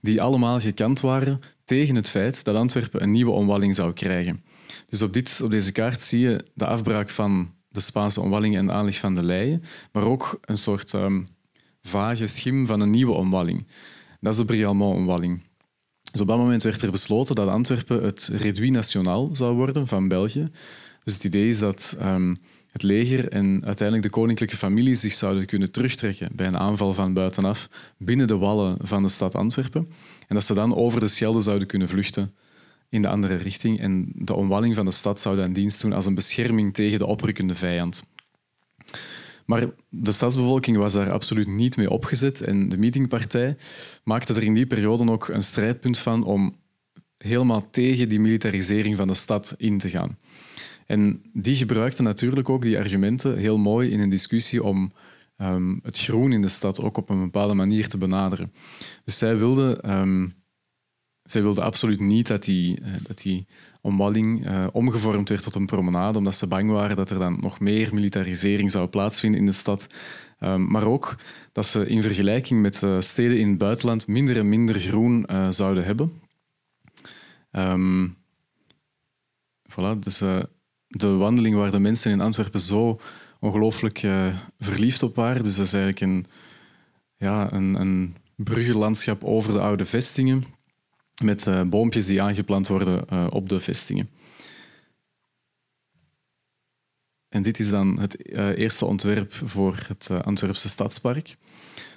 [0.00, 4.44] die allemaal gekant waren tegen het feit dat Antwerpen een nieuwe omwalling zou krijgen.
[4.88, 8.66] Dus op, dit, op deze kaart zie je de afbraak van de Spaanse omwalling en
[8.66, 11.26] de aanleg van de Leien, maar ook een soort um,
[11.82, 13.66] vage schim van een nieuwe omwalling.
[14.20, 15.42] Dat is de Brialmont-omwalling.
[16.12, 20.08] Dus op dat moment werd er besloten dat Antwerpen het Réduit Nationaal zou worden van
[20.08, 20.50] België.
[21.04, 22.40] Dus het idee is dat um,
[22.72, 27.14] het leger en uiteindelijk de koninklijke familie zich zouden kunnen terugtrekken bij een aanval van
[27.14, 29.88] buitenaf binnen de wallen van de stad Antwerpen.
[30.26, 32.34] En dat ze dan over de Schelde zouden kunnen vluchten
[32.88, 33.80] in de andere richting.
[33.80, 37.06] En de omwalling van de stad zou dan dienst doen als een bescherming tegen de
[37.06, 38.08] oprukkende vijand.
[39.46, 42.40] Maar de stadsbevolking was daar absoluut niet mee opgezet.
[42.40, 43.56] En de meetingpartij
[44.04, 46.54] maakte er in die periode ook een strijdpunt van om
[47.18, 50.18] helemaal tegen die militarisering van de stad in te gaan.
[50.90, 54.92] En die gebruikten natuurlijk ook die argumenten heel mooi in een discussie om
[55.38, 58.52] um, het groen in de stad ook op een bepaalde manier te benaderen.
[59.04, 60.34] Dus zij wilden, um,
[61.22, 63.46] zij wilden absoluut niet dat die, uh, dat die
[63.80, 67.60] omwalling uh, omgevormd werd tot een promenade, omdat ze bang waren dat er dan nog
[67.60, 69.86] meer militarisering zou plaatsvinden in de stad.
[70.40, 71.16] Um, maar ook
[71.52, 75.84] dat ze in vergelijking met uh, steden in het buitenland minder en minder groen zouden
[75.84, 76.12] hebben.
[79.70, 80.22] voilà, dus
[80.90, 83.00] de wandeling waar de mensen in Antwerpen zo
[83.40, 85.42] ongelooflijk uh, verliefd op waren.
[85.42, 86.26] Dus dat is eigenlijk een,
[87.16, 90.44] ja, een, een bruggenlandschap over de oude vestingen
[91.22, 94.08] met uh, boompjes die aangeplant worden uh, op de vestingen.
[97.28, 101.36] En dit is dan het eerste ontwerp voor het Antwerpse stadspark.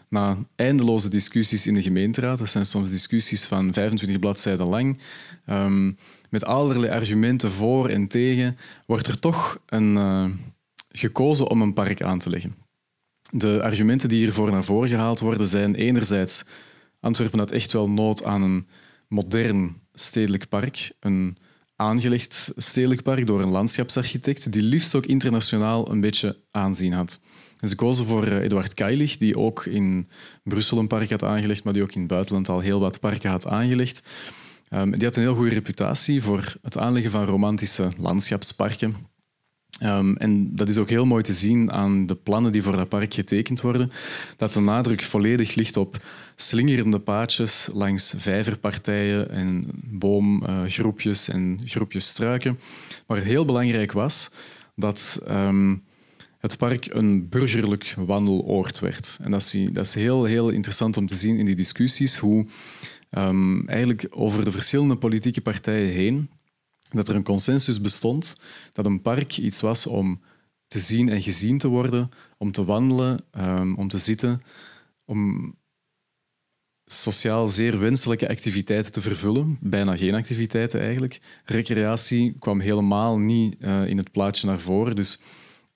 [0.09, 4.99] Na eindeloze discussies in de gemeenteraad, dat zijn soms discussies van 25 bladzijden lang,
[5.45, 5.97] um,
[6.33, 10.25] met allerlei argumenten voor en tegen, wordt er toch een, uh,
[10.89, 12.53] gekozen om een park aan te leggen.
[13.31, 16.45] De argumenten die hiervoor naar voren gehaald worden zijn enerzijds
[16.99, 18.67] Antwerpen had echt wel nood aan een
[19.07, 21.37] modern stedelijk park, een
[21.75, 27.19] aangelegd stedelijk park door een landschapsarchitect die liefst ook internationaal een beetje aanzien had.
[27.59, 30.09] En ze kozen voor eh, Eduard Keilig, die ook in
[30.43, 33.29] Brussel een park had aangelegd, maar die ook in het buitenland al heel wat parken
[33.29, 34.01] had aangelegd.
[34.73, 38.95] Um, die had een heel goede reputatie voor het aanleggen van romantische landschapsparken.
[39.83, 42.89] Um, en dat is ook heel mooi te zien aan de plannen die voor dat
[42.89, 43.91] park getekend worden,
[44.37, 46.03] dat de nadruk volledig ligt op
[46.35, 52.59] slingerende paadjes langs vijverpartijen en boomgroepjes en groepjes struiken.
[53.07, 54.29] Maar heel belangrijk was
[54.75, 55.83] dat um,
[56.39, 59.17] het park een burgerlijk wandeloord werd.
[59.21, 62.45] En dat is, dat is heel, heel interessant om te zien in die discussies, hoe
[63.17, 66.29] um, eigenlijk over de verschillende politieke partijen heen
[66.91, 68.37] dat er een consensus bestond
[68.73, 70.21] dat een park iets was om
[70.67, 74.41] te zien en gezien te worden, om te wandelen, um, om te zitten,
[75.05, 75.55] om
[76.85, 79.57] sociaal zeer wenselijke activiteiten te vervullen.
[79.61, 81.19] Bijna geen activiteiten eigenlijk.
[81.45, 84.95] Recreatie kwam helemaal niet uh, in het plaatje naar voren.
[84.95, 85.19] Dus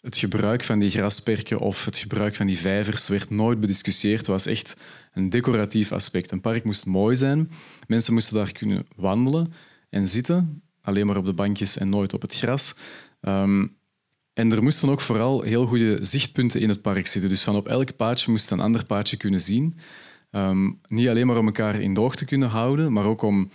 [0.02, 4.18] het gebruik van die grasperken of het gebruik van die vijvers werd nooit bediscussieerd.
[4.18, 4.76] Het was echt
[5.18, 6.32] een decoratief aspect.
[6.32, 7.52] Een park moest mooi zijn.
[7.88, 9.54] Mensen moesten daar kunnen wandelen
[9.90, 12.76] en zitten, alleen maar op de bankjes en nooit op het gras.
[13.22, 13.76] Um,
[14.34, 17.30] en er moesten ook vooral heel goede zichtpunten in het park zitten.
[17.30, 19.78] Dus van op elk paadje moest een ander paadje kunnen zien.
[20.32, 23.50] Um, niet alleen maar om elkaar in de oog te kunnen houden, maar ook om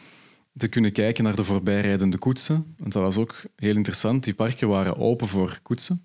[0.57, 2.75] te kunnen kijken naar de voorbijrijdende koetsen.
[2.79, 4.25] Want dat was ook heel interessant.
[4.25, 6.05] Die parken waren open voor koetsen.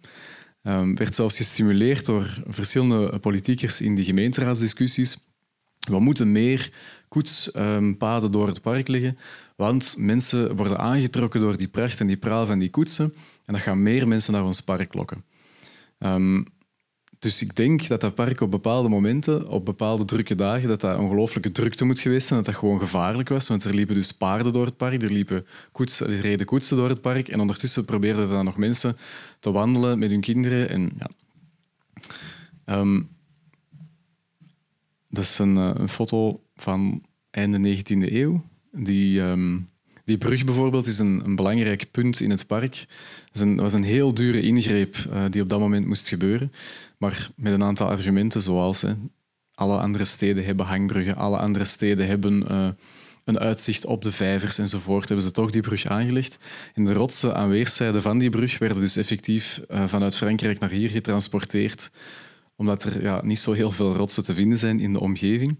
[0.63, 5.17] Um, werd zelfs gestimuleerd door verschillende politiekers in die gemeenteraadsdiscussies.
[5.88, 6.71] We moeten meer
[7.08, 9.17] koetspaden door het park leggen,
[9.56, 13.13] want mensen worden aangetrokken door die pracht en die praal van die koetsen.
[13.45, 15.23] En dat gaan meer mensen naar ons park lokken.
[16.00, 16.45] Um,
[17.19, 20.97] dus ik denk dat dat park op bepaalde momenten, op bepaalde drukke dagen, dat dat
[20.97, 23.47] ongelooflijke drukte moet geweest zijn, dat dat gewoon gevaarlijk was.
[23.47, 26.89] Want er liepen dus paarden door het park, er, liepen koetsen, er reden koetsen door
[26.89, 28.97] het park en ondertussen probeerden er dan nog mensen
[29.39, 30.69] te wandelen met hun kinderen.
[30.69, 31.10] En, ja.
[32.80, 33.10] Um,
[35.10, 38.43] dat is een, eh, een, foto van einde 19e eeuw.
[38.72, 39.70] Die, um,
[40.06, 42.86] die brug bijvoorbeeld is een, een, belangrijk punt in het park.
[43.32, 46.52] Dat was een heel dure ingreep uh, die op dat moment moest gebeuren
[46.98, 48.84] maar met een aantal argumenten zoals
[49.54, 52.70] alle andere steden hebben hangbruggen, alle andere steden hebben uh,
[53.24, 56.38] een uitzicht op de vijvers enzovoort, hebben ze toch die brug aangelegd.
[56.74, 60.89] En de rotsen aan weerszijden van die brug werden dus effectief vanuit Frankrijk naar hier
[60.89, 61.91] getransporteerd,
[62.58, 65.60] omdat er ja, niet zo heel veel rotsen te vinden zijn in de omgeving.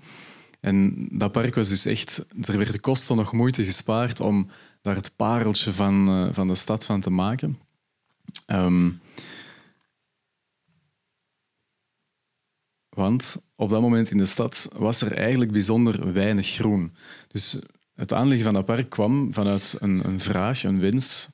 [0.60, 2.26] En dat park was dus echt...
[2.42, 4.50] Er werden kosten nog moeite gespaard om
[4.82, 7.60] daar het pareltje van, uh, van de stad van te maken.
[8.48, 9.00] Um,
[12.98, 16.94] Want op dat moment in de stad was er eigenlijk bijzonder weinig groen.
[17.28, 17.60] Dus
[17.96, 21.30] het aanleggen van dat park kwam vanuit een, een vraag, een wens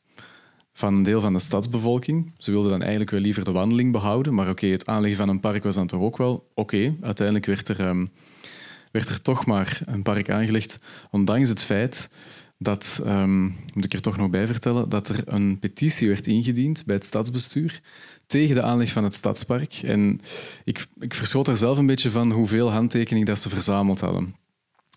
[0.73, 2.31] van een deel van de stadsbevolking.
[2.37, 5.39] Ze wilden dan eigenlijk wel liever de wandeling behouden, maar oké, het aanleggen van een
[5.39, 6.95] park was dan toch ook wel oké.
[7.01, 8.09] Uiteindelijk werd er, um,
[8.91, 10.77] werd er toch maar een park aangelegd,
[11.11, 12.09] ondanks het feit
[12.57, 16.95] dat, um, ik er toch nog bij vertellen, dat er een petitie werd ingediend bij
[16.95, 17.81] het stadsbestuur
[18.27, 19.73] tegen de aanleg van het stadspark.
[19.73, 20.21] En
[20.63, 24.35] ik, ik verschoot daar zelf een beetje van hoeveel handtekeningen dat ze verzameld hadden.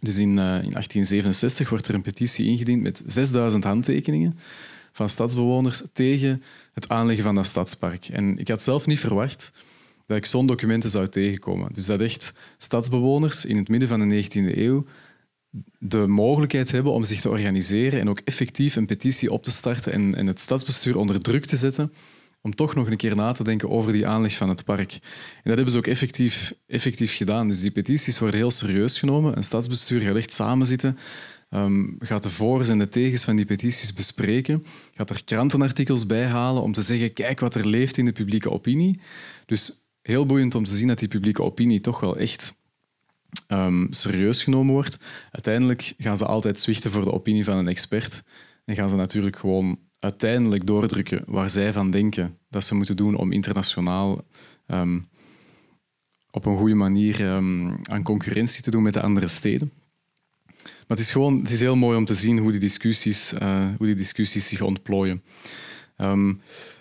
[0.00, 4.38] Dus in, uh, in 1867 wordt er een petitie ingediend met 6000 handtekeningen
[4.96, 8.08] van stadsbewoners tegen het aanleggen van dat stadspark.
[8.08, 9.52] En ik had zelf niet verwacht
[10.06, 11.72] dat ik zo'n documenten zou tegenkomen.
[11.72, 14.86] Dus dat echt stadsbewoners in het midden van de 19e eeuw
[15.78, 19.92] de mogelijkheid hebben om zich te organiseren en ook effectief een petitie op te starten
[19.92, 21.92] en, en het stadsbestuur onder druk te zetten
[22.40, 24.92] om toch nog een keer na te denken over die aanleg van het park.
[24.92, 27.48] En dat hebben ze ook effectief, effectief gedaan.
[27.48, 29.36] Dus die petities worden heel serieus genomen.
[29.36, 30.98] Een stadsbestuur gaat echt samenzitten,
[31.50, 36.26] um, gaat de voor's en de tegens van die petities bespreken, gaat er krantenartikels bij
[36.26, 39.00] halen om te zeggen, kijk wat er leeft in de publieke opinie.
[39.46, 42.54] Dus heel boeiend om te zien dat die publieke opinie toch wel echt
[43.48, 44.98] um, serieus genomen wordt.
[45.30, 48.22] Uiteindelijk gaan ze altijd zwichten voor de opinie van een expert
[48.64, 53.16] en gaan ze natuurlijk gewoon uiteindelijk doordrukken waar zij van denken dat ze moeten doen
[53.16, 54.24] om internationaal
[54.66, 55.08] um,
[56.30, 57.28] op een goede manier
[57.82, 59.72] aan concurrentie te doen met de andere steden.
[60.86, 63.66] Maar het is, gewoon, het is heel mooi om te zien hoe die discussies, uh,
[63.76, 65.22] hoe die discussies zich ontplooien.
[65.98, 66.40] Um,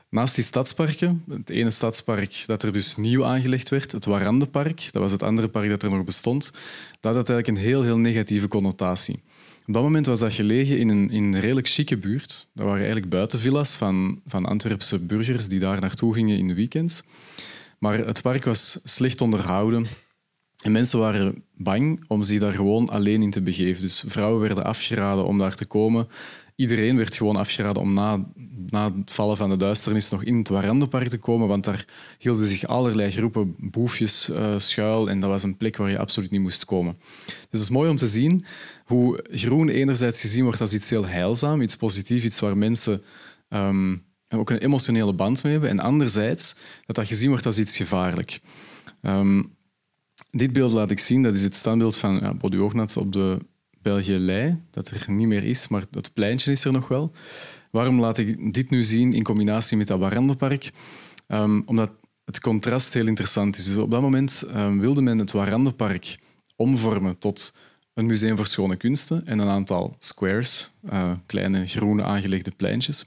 [0.10, 5.02] naast die stadsparken, het ene stadspark dat er dus nieuw aangelegd werd, het Warandepark, dat
[5.02, 6.52] was het andere park dat er nog bestond,
[7.00, 9.24] dat had eigenlijk een heel, heel negatieve connotatie.
[9.68, 12.48] Op dat moment was dat gelegen in een, in een redelijk chique buurt.
[12.54, 17.04] Dat waren eigenlijk buitenvilla's van, van Antwerpse burgers die daar naartoe gingen in de weekends.
[17.80, 19.88] Maar het park was slecht onderhouden.
[20.66, 23.82] En mensen waren bang om zich daar gewoon alleen in te begeven.
[23.82, 26.08] Dus vrouwen werden afgeraden om daar te komen.
[26.56, 28.26] Iedereen werd gewoon afgeraden om na,
[28.70, 31.86] na het vallen van de duisternis nog in het Warandepark te komen, want daar
[32.20, 36.32] hielden zich allerlei groepen boefjes uh, schuil en dat was een plek waar je absoluut
[36.32, 36.96] niet moest komen.
[37.26, 38.46] Dus het is mooi om te zien
[38.86, 43.02] hoe groen enerzijds gezien wordt als iets heel heilzaam, iets positiefs, iets waar mensen
[43.50, 47.78] um, ook een emotionele band mee hebben, en anderzijds dat dat gezien wordt als iets
[47.78, 48.40] gevaarlijk.
[49.02, 49.54] Um,
[50.36, 52.58] dit beeld laat ik zien, dat is het standbeeld van ja, Body
[52.96, 53.38] op de
[53.82, 57.12] België-Lei, dat er niet meer is, maar het pleintje is er nog wel.
[57.72, 60.72] Waarom laat ik dit nu zien in combinatie met dat Warandenpark?
[61.28, 61.92] Um, omdat
[62.26, 63.66] het contrast heel interessant is.
[63.66, 66.20] Dus op dat moment um, wilde men het Warandenpark
[66.56, 67.54] omvormen tot
[67.94, 73.06] een museum voor schone kunsten en een aantal squares, uh, kleine groene aangelegde pleintjes,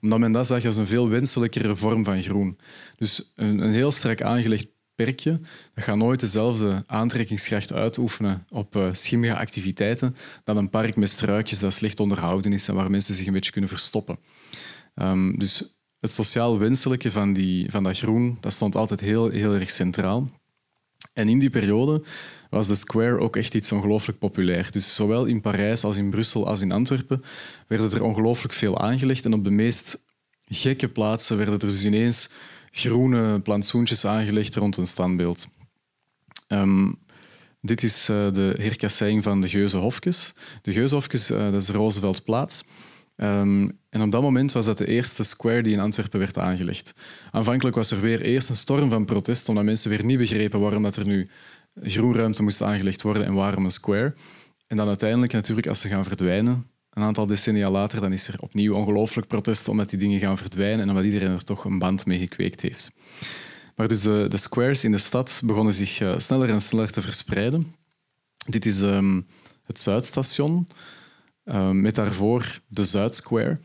[0.00, 2.58] omdat men dat zag als een veel wenselijkere vorm van groen.
[2.94, 5.40] Dus een, een heel strak aangelegd perkje,
[5.74, 11.58] dat gaat nooit dezelfde aantrekkingskracht uitoefenen op uh, schimmige activiteiten dan een park met struikjes
[11.58, 14.18] dat slecht onderhouden is en waar mensen zich een beetje kunnen verstoppen.
[14.94, 19.54] Um, dus het sociaal wenselijke van, die, van dat groen dat stond altijd heel, heel
[19.54, 20.28] erg centraal.
[21.12, 22.02] En in die periode
[22.50, 24.70] was de square ook echt iets ongelooflijk populair.
[24.70, 27.22] Dus zowel in Parijs als in Brussel als in Antwerpen
[27.66, 29.24] werden er ongelooflijk veel aangelegd.
[29.24, 30.04] En op de meest
[30.44, 32.30] gekke plaatsen werden er dus ineens
[32.76, 35.48] groene plantsoentjes aangelegd rond een standbeeld.
[36.48, 36.98] Um,
[37.60, 40.34] dit is uh, de herkassering van de Geuzenhofjes.
[40.62, 42.64] De Geuzenhofjes, uh, dat is Rooseveltplaats.
[43.16, 46.94] Um, en op dat moment was dat de eerste square die in Antwerpen werd aangelegd.
[47.30, 50.82] Aanvankelijk was er weer eerst een storm van protest, omdat mensen weer niet begrepen waarom
[50.82, 51.28] dat er nu
[51.82, 54.14] groenruimte moest aangelegd worden en waarom een square.
[54.66, 56.66] En dan uiteindelijk natuurlijk, als ze gaan verdwijnen,
[56.96, 60.80] een aantal decennia later, dan is er opnieuw ongelooflijk protest omdat die dingen gaan verdwijnen
[60.80, 62.90] en omdat iedereen er toch een band mee gekweekt heeft.
[63.74, 67.74] Maar dus de, squares in de stad begonnen zich uh, sneller en sneller te verspreiden.
[68.46, 69.26] Dit is um,
[69.66, 70.68] het Zuidstation,
[71.44, 73.58] uh, met daarvoor de Zuidsquare.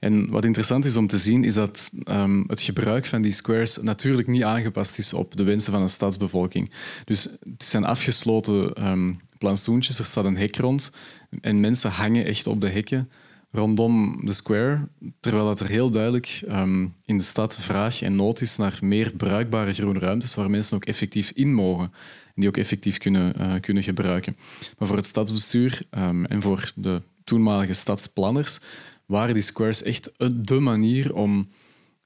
[0.00, 3.76] En wat interessant is om te zien, is dat um, het gebruik van die squares
[3.76, 6.72] natuurlijk niet aangepast is op de wensen van de stadsbevolking.
[7.04, 10.92] Dus het zijn afgesloten um, plantsoentjes, er staat een hek rond
[11.40, 13.10] en mensen hangen echt op de hekken
[13.50, 14.88] rondom de square,
[15.20, 19.12] terwijl dat er heel duidelijk um, in de stad vraag en nood is naar meer
[19.12, 21.84] bruikbare groene ruimtes waar mensen ook effectief in mogen
[22.26, 24.36] en die ook effectief kunnen, uh, kunnen gebruiken.
[24.78, 28.60] Maar voor het stadsbestuur um, en voor de toenmalige stadsplanners
[29.06, 30.12] waren die squares echt
[30.46, 31.48] de manier om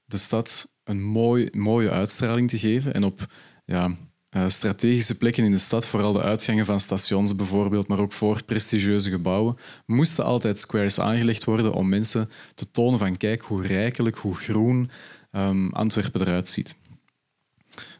[0.05, 3.27] de stad een mooi, mooie uitstraling te geven en op
[3.65, 3.97] ja,
[4.31, 8.43] uh, strategische plekken in de stad, vooral de uitgangen van stations bijvoorbeeld, maar ook voor
[8.43, 14.17] prestigieuze gebouwen, moesten altijd squares aangelegd worden om mensen te tonen van kijk hoe rijkelijk,
[14.17, 14.91] hoe groen
[15.31, 16.75] um, Antwerpen eruit ziet.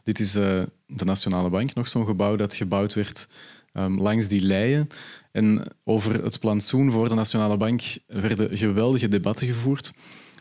[0.04, 3.28] Dit is uh, de Nationale Bank, nog zo'n gebouw dat gebouwd werd
[3.72, 4.88] um, langs die leien.
[5.32, 9.92] En over het plantsoen voor de Nationale Bank werden geweldige debatten gevoerd,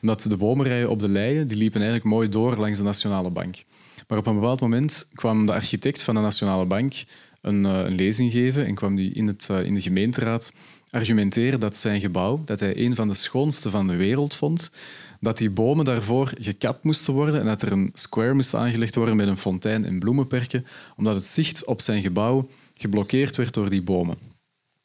[0.01, 3.63] omdat de bomenrijen op de leien die liepen eigenlijk mooi door langs de Nationale Bank.
[4.11, 6.93] Maar op een bepaald moment kwam de architect van de Nationale Bank
[7.41, 10.53] een, uh, een lezing geven en kwam die in, het, uh, in de gemeenteraad
[10.89, 14.71] argumenteren dat zijn gebouw, dat hij een van de schoonste van de wereld vond,
[15.19, 19.15] dat die bomen daarvoor gekapt moesten worden en dat er een square moest aangelegd worden
[19.15, 20.65] met een fontein en bloemenperken,
[20.97, 24.17] omdat het zicht op zijn gebouw geblokkeerd werd door die bomen.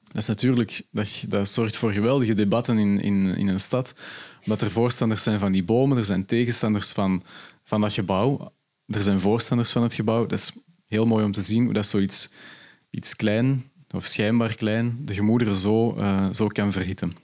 [0.02, 3.94] Dat, is natuurlijk, dat, dat zorgt voor geweldige debatten in, in, in een stad,
[4.44, 7.22] omdat er voorstanders zijn van die bomen, er zijn tegenstanders van,
[7.62, 8.54] van dat gebouw
[8.86, 10.26] er zijn voorstanders van het gebouw.
[10.26, 10.52] Dat is
[10.86, 12.30] heel mooi om te zien hoe dat zoiets
[12.90, 17.16] iets klein, of schijnbaar klein, de gemoederen zo, uh, zo kan verhitten.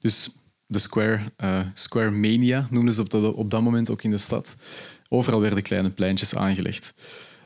[0.00, 0.36] Dus
[0.66, 4.18] de Square, uh, Square Mania noemden ze op, dat, op dat moment ook in de
[4.18, 4.56] stad.
[5.08, 6.94] Overal werden kleine pleintjes aangelegd.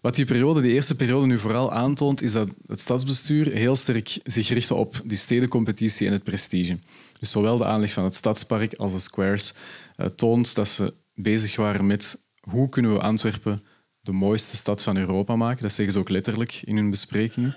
[0.01, 4.19] Wat die periode, die eerste periode nu vooral aantoont, is dat het stadsbestuur heel sterk
[4.25, 6.79] zich richtte op die stedencompetitie en het prestige.
[7.19, 9.55] Dus zowel de aanleg van het stadspark als de squares
[9.97, 13.63] uh, toont dat ze bezig waren met hoe kunnen we Antwerpen
[14.01, 15.63] de mooiste stad van Europa maken.
[15.63, 17.57] Dat zeggen ze ook letterlijk in hun besprekingen.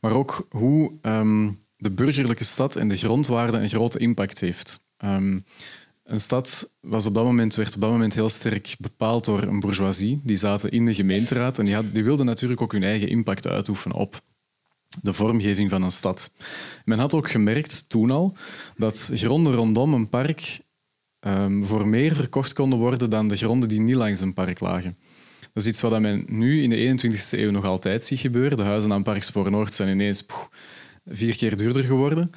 [0.00, 4.80] Maar ook hoe um, de burgerlijke stad en de grondwaarde een grote impact heeft.
[5.04, 5.44] Um,
[6.04, 9.60] een stad was op dat moment, werd op dat moment heel sterk bepaald door een
[9.60, 10.20] bourgeoisie.
[10.24, 14.20] Die zaten in de gemeenteraad en die wilden natuurlijk ook hun eigen impact uitoefenen op
[15.02, 16.30] de vormgeving van een stad.
[16.84, 18.36] Men had ook gemerkt toen al
[18.76, 20.60] dat gronden rondom een park
[21.26, 24.96] um, voor meer verkocht konden worden dan de gronden die niet langs een park lagen.
[25.40, 28.56] Dat is iets wat men nu in de 21ste eeuw nog altijd ziet gebeuren.
[28.56, 30.26] De huizen aan Parkspoor Noord zijn ineens
[31.06, 32.30] vier keer duurder geworden.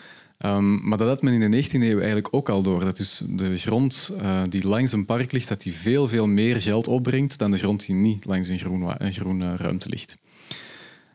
[0.45, 2.79] Um, maar dat had men in de 19e eeuw eigenlijk ook al door.
[2.79, 6.61] Dat dus de grond uh, die langs een park ligt, dat die veel, veel meer
[6.61, 10.17] geld opbrengt dan de grond die niet langs een groen, een groene ruimte ligt.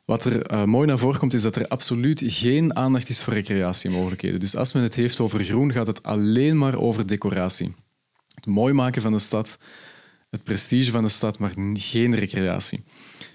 [0.04, 3.32] Wat er uh, mooi naar voren komt, is dat er absoluut geen aandacht is voor
[3.32, 4.40] recreatiemogelijkheden.
[4.40, 7.74] Dus als men het heeft over groen, gaat het alleen maar over decoratie.
[8.34, 9.58] Het mooi maken van de stad,
[10.30, 12.84] het prestige van de stad, maar geen recreatie.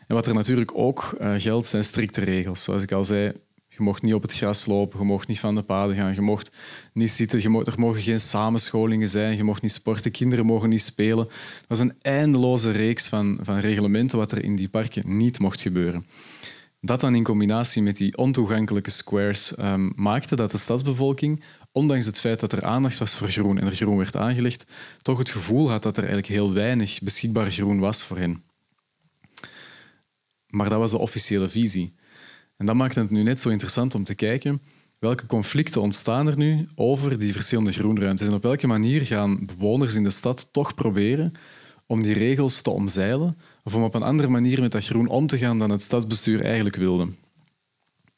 [0.08, 2.64] En wat er natuurlijk ook uh, geldt, zijn strikte regels.
[2.64, 3.34] Zoals ik al zei,
[3.68, 6.22] je mocht niet op het gras lopen, je mocht niet van de paden gaan, je
[6.22, 6.52] mocht
[6.94, 10.70] niet zitten, je mocht, er mogen geen samenscholingen zijn, je mocht niet sporten, kinderen mogen
[10.70, 11.26] niet spelen.
[11.28, 15.62] Het was een eindeloze reeks van, van reglementen wat er in die parken niet mocht
[15.62, 16.06] gebeuren.
[16.88, 22.20] Dat dan in combinatie met die ontoegankelijke squares um, maakte dat de stadsbevolking, ondanks het
[22.20, 24.66] feit dat er aandacht was voor groen en er groen werd aangelegd,
[25.02, 28.44] toch het gevoel had dat er eigenlijk heel weinig beschikbaar groen was voor hen.
[30.48, 31.94] Maar dat was de officiële visie.
[32.58, 34.62] En dat maakt het nu net zo interessant om te kijken
[35.00, 39.96] welke conflicten ontstaan er nu over die verschillende groenruimtes en op welke manier gaan bewoners
[39.96, 41.34] in de stad toch proberen
[41.86, 45.28] om die regels te omzeilen of om op een andere manier met dat groen om
[45.28, 47.08] te gaan dan het stadsbestuur eigenlijk wilde.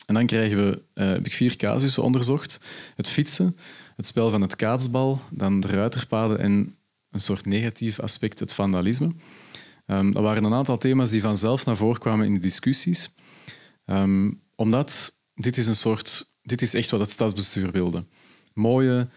[0.05, 2.61] En dan krijgen we, uh, heb ik vier casussen onderzocht.
[2.95, 3.57] Het fietsen,
[3.95, 6.75] het spel van het kaatsbal, dan de ruiterpaden en
[7.11, 9.11] een soort negatief aspect, het vandalisme.
[9.85, 13.13] Um, dat waren een aantal thema's die vanzelf naar voren kwamen in de discussies.
[13.85, 18.05] Um, omdat dit is een soort, dit is echt wat het stadsbestuur wilde.
[18.53, 19.07] Mooie,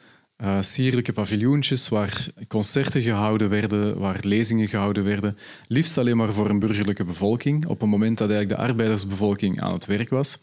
[0.43, 5.37] uh, sierlijke paviljoentjes waar concerten gehouden werden, waar lezingen gehouden werden.
[5.67, 9.73] Liefst alleen maar voor een burgerlijke bevolking, op een moment dat eigenlijk de arbeidersbevolking aan
[9.73, 10.43] het werk was.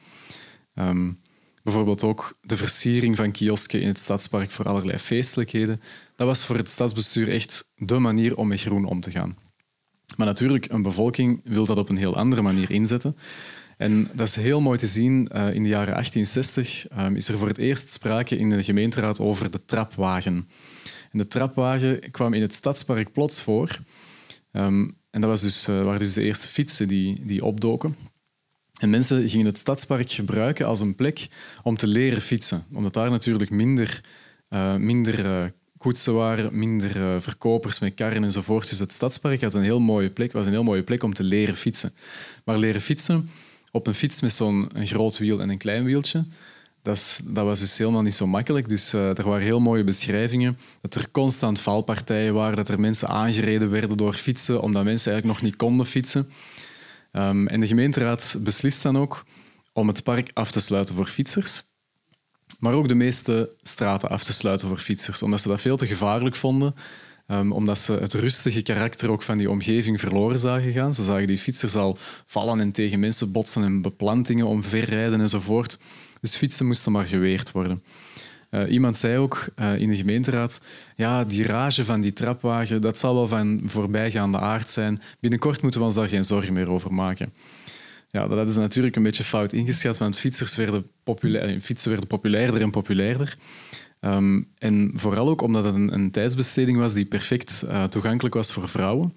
[0.74, 1.20] Um,
[1.64, 5.82] bijvoorbeeld ook de versiering van kiosken in het stadspark voor allerlei feestelijkheden.
[6.16, 9.38] Dat was voor het stadsbestuur echt de manier om met groen om te gaan.
[10.18, 13.18] Maar natuurlijk, een bevolking wil dat op een heel andere manier inzetten.
[13.80, 15.28] En dat is heel mooi te zien.
[15.28, 19.20] Eh, in de jaren 1860 ehm, is er voor het eerst sprake in de gemeenteraad
[19.20, 20.50] over de trapwagen.
[21.12, 23.80] En de trapwagen kwam in het stadspark plots voor.
[24.52, 27.96] Ehm, en dat was dus, uh, waren dus de eerste fietsen die, die opdoken.
[28.80, 31.28] En mensen gingen het stadspark gebruiken als een plek
[31.64, 32.66] om te leren fietsen.
[32.74, 34.04] Omdat daar natuurlijk minder,
[34.50, 38.70] uh, minder koetsen waren, minder verkopers met karren enzovoort.
[38.70, 41.24] Dus het stadspark had een heel mooie plek, was een heel mooie plek om te
[41.24, 41.94] leren fietsen.
[42.44, 43.30] Maar leren fietsen
[43.72, 46.26] op een fiets met zo'n groot wiel en een klein wieltje.
[46.82, 48.70] Dat, dat, was dus helemaal niet zo makkelijk.
[48.70, 50.58] Dus uh, er waren heel mooie beschrijvingen.
[50.82, 55.42] Dat er constant valpartijen waren, dat er mensen aangereden werden door fietsen, omdat mensen eigenlijk
[55.42, 56.30] nog niet konden fietsen.
[57.12, 59.26] Um, en de gemeenteraad beslist dan ook
[59.74, 61.64] om het park af te sluiten voor fietsers.
[62.60, 65.88] Maar ook de meeste straten af te sluiten voor fietsers, omdat ze dat veel te
[65.88, 66.76] gevaarlijk vonden.
[67.32, 70.94] Um, omdat ze het rustige karakter ook van die omgeving verloren zagen gaan.
[70.94, 75.78] Ze zagen die fietsers al vallen en tegen mensen botsen en beplantingen omverrijden enzovoort.
[76.22, 77.84] Dus fietsen moesten maar geweerd worden.
[78.52, 80.62] Uh, iemand zei ook uh, in de gemeenteraad,
[80.96, 85.02] ja, die rage van die trapwagen, dat zal wel van voorbijgaande aard zijn.
[85.20, 87.34] Binnenkort moeten we ons daar geen zorgen meer over maken.
[88.12, 92.62] Ja, dat is natuurlijk een beetje fout ingeschat, want fietsers werden populair, fietsen werden populairder
[92.62, 93.38] en populairder.
[94.02, 98.54] Um, en vooral ook omdat het een, een tijdsbesteding was die perfect uh, toegankelijk was
[98.54, 99.14] voor vrouwen.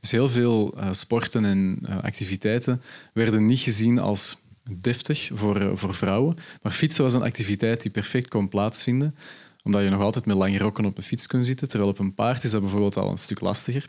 [0.00, 2.82] Dus heel veel uh, sporten en uh, activiteiten
[3.12, 4.38] werden niet gezien als
[4.78, 6.36] deftig voor, voor vrouwen.
[6.62, 9.16] Maar fietsen was een activiteit die perfect kon plaatsvinden,
[9.62, 12.14] omdat je nog altijd met lange rokken op een fiets kunt zitten, terwijl op een
[12.14, 13.86] paard is dat bijvoorbeeld al een stuk lastiger.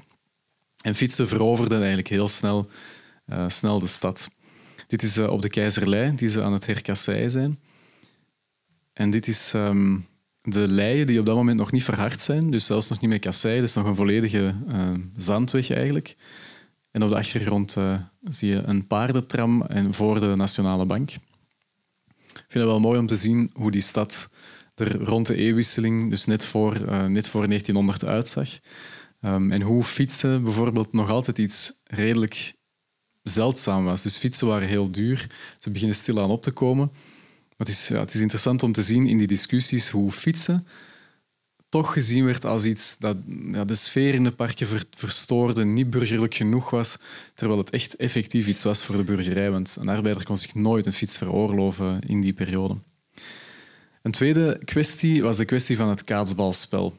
[0.82, 2.70] En fietsen veroverden eigenlijk heel snel,
[3.48, 4.30] snel de stad.
[4.88, 7.60] Dit is op de Keizerlei, die ze aan het herkasseien zijn.
[8.94, 9.54] En dit is...
[9.56, 10.06] Um,
[10.50, 13.20] de leien die op dat moment nog niet verhard zijn, dus zelfs nog niet met
[13.20, 16.16] kassei, dus nog een volledige uh, zandweg eigenlijk.
[16.92, 21.10] En op de achtergrond uh, zie je een paardentram en voor de Nationale Bank.
[21.10, 24.30] Ik vind het wel mooi om te zien hoe die stad
[24.76, 28.50] er rond de eeuwwisseling, dus net voor, uh, net voor 1900, uitzag.
[29.22, 32.54] Um, en hoe fietsen bijvoorbeeld nog altijd iets redelijk
[33.24, 34.02] zeldzaam was.
[34.02, 35.30] Dus fietsen waren heel duur.
[35.60, 36.92] Ze beginnen stilaan op te komen
[37.58, 40.68] het is, ja, het is interessant om te zien in die discussies hoe fietsen
[41.70, 43.18] toch gezien werd als iets dat
[43.52, 46.98] ja, de sfeer in de parken verstoorde, niet burgerlijk genoeg was,
[47.36, 50.86] terwijl het echt effectief iets was voor de burgerij, want een arbeider kon zich nooit
[50.86, 52.78] een fiets veroorloven in die periode.
[54.02, 56.98] Een tweede kwestie was de kwestie van het kaatsbalspel.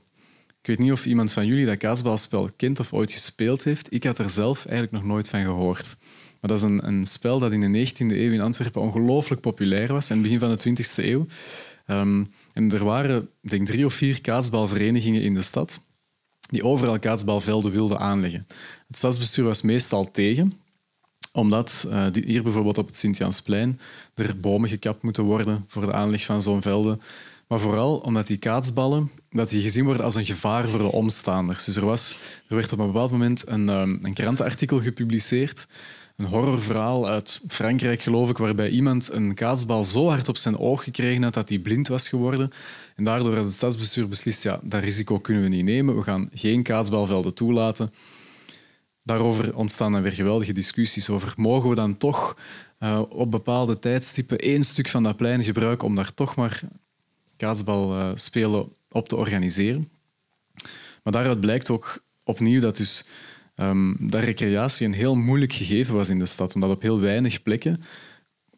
[0.61, 3.93] Ik weet niet of iemand van jullie dat kaatsbalspel kent of ooit gespeeld heeft.
[3.93, 5.97] Ik had er zelf eigenlijk nog nooit van gehoord.
[6.41, 10.11] Maar dat is een, spel dat in de 19e eeuw in Antwerpen ongelooflijk populair was,
[10.11, 11.26] in het begin van de 20e eeuw.
[11.86, 15.80] Um, en er waren, denk drie of vier kaatsbalverenigingen in de stad
[16.49, 18.47] die overal kaatsbalvelden wilden aanleggen.
[18.86, 20.53] Het stadsbestuur was meestal tegen,
[21.32, 23.80] omdat uh, hier bijvoorbeeld op het Sint-Jansplein
[24.14, 27.01] er bomen gekapt moeten worden voor de aanleg van zo'n velden.
[27.49, 31.64] Maar vooral omdat die kaatsballen dat die gezien worden als een gevaar voor de omstaanders.
[31.64, 32.16] Dus er, was,
[32.49, 35.66] er werd op een bepaald moment een, um, een krantenartikel gepubliceerd
[36.19, 40.85] een horrorverhaal uit Frankrijk, geloof ik, waarbij iemand een kaatsbal zo hard op zijn oog
[40.85, 42.53] gekregen had dat hij blind was geworden.
[42.97, 45.97] En daardoor had het stadsbestuur beslist, ja, dat risico kunnen we niet nemen.
[45.97, 47.93] We gaan geen kaatsbalvelden toelaten.
[49.03, 52.37] Daarover ontstaan dan weer geweldige discussies over mogen we dan toch
[52.81, 56.61] uh, op bepaalde tijdstippen één stuk van dat plein gebruiken om daar toch maar
[57.37, 59.91] kaatsbal uh, spelen op te organiseren.
[61.03, 63.05] Maar daaruit blijkt ook opnieuw dat dus
[63.61, 67.43] um, dat recreatie een heel moeilijk gegeven was in de stad, omdat op heel weinig
[67.43, 67.83] plekken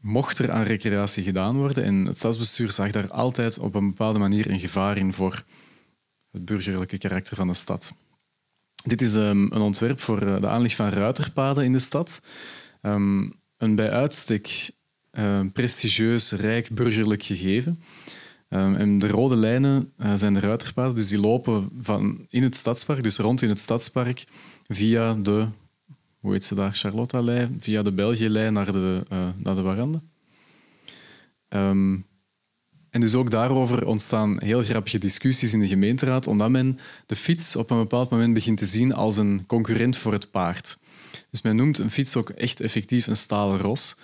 [0.00, 1.84] mocht er aan recreatie gedaan worden.
[1.84, 5.44] En het stadsbestuur zag daar altijd op een bepaalde manier een gevaar in voor
[6.30, 7.94] het burgerlijke karakter van de stad.
[8.84, 12.22] Dit is um, een ontwerp voor uh, de aanleg van ruiterpaden in de stad.
[12.82, 14.70] Um, een bij uitstek
[15.52, 17.80] prestigieus, rijk burgerlijk gegeven.
[18.48, 23.02] En de rode lijnen uh, zijn de ruiterpaden, dus die lopen van in het stadspark,
[23.02, 24.24] dus rond in het stadspark,
[24.74, 25.46] via de,
[26.20, 30.00] hoe heet ze daar, Charlotta-lijn, via de België-lijn naar de, uh, naar de Warande.
[31.48, 32.06] Um,
[32.90, 37.56] en dus ook daarover ontstaan heel grappige discussies in de gemeenteraad, omdat men de fiets
[37.56, 40.78] op een bepaald moment begint te zien als een concurrent voor het paard.
[41.30, 43.96] Dus men noemt een fiets ook echt effectief een stalen ros.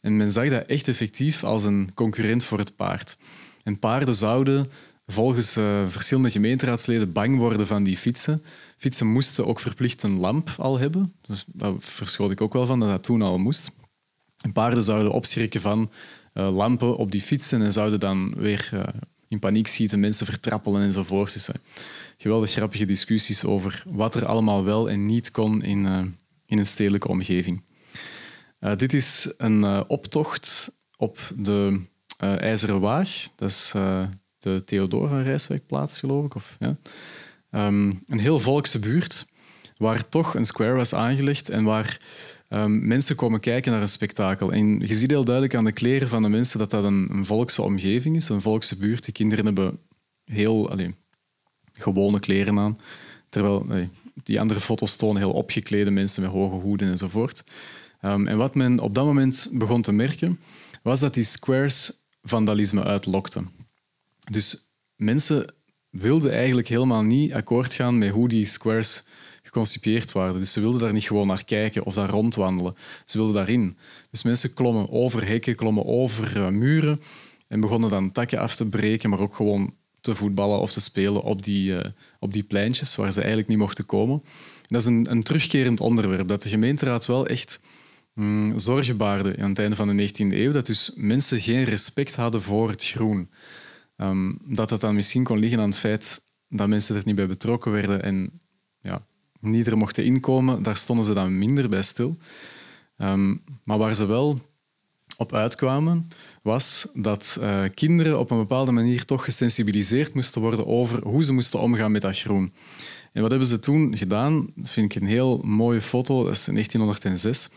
[0.00, 3.16] En men zag dat echt effectief als een concurrent voor het paard.
[3.62, 4.70] En paarden zouden
[5.12, 8.42] volgens uh, verschillende gemeenteraadsleden bang worden van die fietsen.
[8.76, 11.12] Fietsen moesten ook verplicht een lamp al hebben.
[11.26, 13.70] Dus daar verschoot ik ook wel van dat dat toen al moest.
[14.40, 15.90] En paarden zouden opschrikken van
[16.34, 18.82] uh, lampen op die fietsen en zouden dan weer uh,
[19.28, 21.32] in paniek schieten, mensen vertrappelen enzovoort.
[21.32, 21.48] Dus
[22.16, 25.84] geweldig grappige discussies over wat er allemaal wel en niet kon in,
[26.46, 27.62] in een stedelijke omgeving.
[28.76, 31.80] dit is een optocht op de
[32.18, 33.28] IJzeren Waag.
[33.36, 33.72] Dat is
[34.40, 36.34] de Theodor van Rijswijkplaats, geloof ik.
[36.34, 36.76] Of, ja.
[37.66, 39.26] Um, een heel volkse buurt,
[39.76, 42.00] waar toch een square was aangelegd en waar
[42.48, 44.52] um, mensen komen kijken naar een spektakel.
[44.52, 47.24] En je ziet heel duidelijk aan de kleren van de mensen dat dat een, een
[47.24, 49.04] volkse omgeving is, een volkse buurt.
[49.04, 49.78] De kinderen hebben
[50.24, 50.90] heel allez,
[51.72, 52.78] gewone kleren aan,
[53.28, 53.66] terwijl
[54.22, 57.44] die andere foto's tonen heel opgeklede mensen met hoge hoeden enzovoort.
[58.02, 60.40] Um, en wat men op dat moment begon te merken,
[60.82, 63.42] was dat die squares vandalisme uitlokte.
[64.30, 65.54] Dus mensen
[65.90, 69.04] wilden eigenlijk helemaal niet akkoord gaan met hoe die squares
[69.42, 70.38] geconcipieerd waren.
[70.38, 72.74] Dus ze wilden daar niet gewoon naar kijken of daar rondwandelen.
[73.04, 73.76] Ze wilden daarin.
[74.10, 77.00] Dus mensen klommen over hekken, klommen over uh, muren
[77.48, 81.22] en begonnen dan takken af te breken, maar ook gewoon te voetballen of te spelen
[81.22, 81.84] op die, uh,
[82.18, 84.20] op die pleintjes waar ze eigenlijk niet mochten komen.
[84.22, 87.60] En dat is een, een terugkerend onderwerp dat de gemeenteraad wel echt
[88.14, 92.14] mm, zorgen baarde aan het einde van de 19e eeuw, dat dus mensen geen respect
[92.14, 93.30] hadden voor het groen.
[94.00, 97.26] Um, dat dat dan misschien kon liggen aan het feit dat mensen er niet bij
[97.26, 98.40] betrokken werden en
[98.82, 99.02] ja,
[99.40, 102.16] niet er mochten inkomen, daar stonden ze dan minder bij stil.
[102.98, 104.40] Um, maar waar ze wel
[105.16, 106.08] op uitkwamen,
[106.42, 111.32] was dat uh, kinderen op een bepaalde manier toch gesensibiliseerd moesten worden over hoe ze
[111.32, 112.52] moesten omgaan met dat groen.
[113.12, 114.52] En wat hebben ze toen gedaan?
[114.54, 116.24] Dat vind ik een heel mooie foto.
[116.24, 117.50] Dat is in 1906.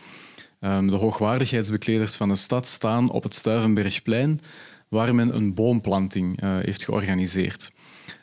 [0.60, 4.40] Um, de hoogwaardigheidsbekleders van de stad staan op het Stuivenbergplein,
[4.94, 7.72] waar men een boomplanting uh, heeft georganiseerd.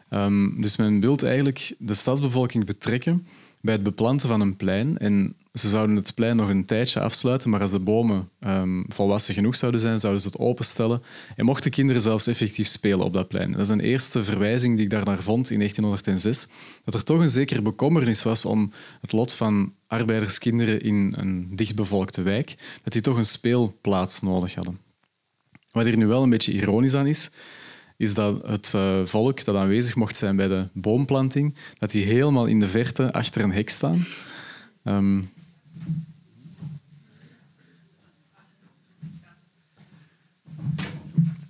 [0.09, 3.27] Um, dus men wil eigenlijk de stadsbevolking betrekken
[3.61, 4.97] bij het beplanten van een plein.
[4.97, 9.33] En ze zouden het plein nog een tijdje afsluiten, maar als de bomen um, volwassen
[9.33, 11.01] genoeg zouden zijn, zouden ze het openstellen.
[11.35, 13.51] En mochten kinderen zelfs effectief spelen op dat plein.
[13.51, 16.47] Dat is een eerste verwijzing die ik daarnaar vond in 1906.
[16.83, 22.21] Dat er toch een zekere bekommernis was om het lot van arbeiderskinderen in een dichtbevolkte
[22.21, 24.90] wijk, dat die toch een speelplaats nodig hadden.
[25.71, 27.29] Wat hier nu wel een beetje ironisch aan is,
[27.97, 32.45] is dat het uh, volk dat aanwezig mocht zijn bij de boomplanting, dat die helemaal
[32.45, 34.07] in de verte achter een hek staan.
[34.83, 35.29] Um,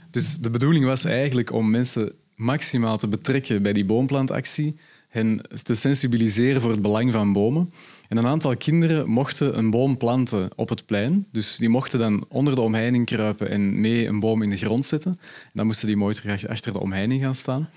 [0.10, 4.76] dus de bedoeling was eigenlijk om mensen maximaal te betrekken bij die boomplantactie,
[5.10, 7.74] hen te sensibiliseren voor het belang van bomen.
[8.12, 11.28] En een aantal kinderen mochten een boom planten op het plein.
[11.32, 14.86] Dus die mochten dan onder de omheining kruipen en mee een boom in de grond
[14.86, 15.12] zetten.
[15.22, 17.70] En dan moesten die mooi terug achter de omheining gaan staan.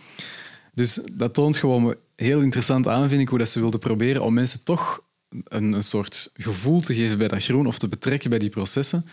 [0.73, 4.35] Dus dat toont gewoon heel interessant aan, vind ik, hoe dat ze wilden proberen om
[4.35, 5.03] mensen toch
[5.45, 9.07] een, soort gevoel te geven bij dat groen of te betrekken bij die processen.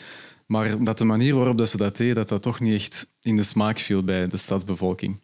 [0.45, 3.35] Maar dat de manier waarop dat ze dat deden, dat dat toch niet echt in
[3.35, 5.19] de smaak viel bij de stadsbevolking.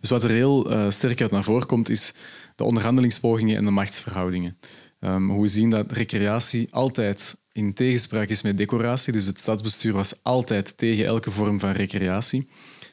[0.00, 2.14] Dus wat er heel uh, sterk uit naar voren komt, is
[2.54, 4.58] de onderhandelingspogingen en de machtsverhoudingen.
[5.00, 9.12] Um, hoe we zien dat recreatie altijd in tegenspraak is met decoratie.
[9.12, 12.48] Dus het stadsbestuur was altijd tegen elke vorm van recreatie.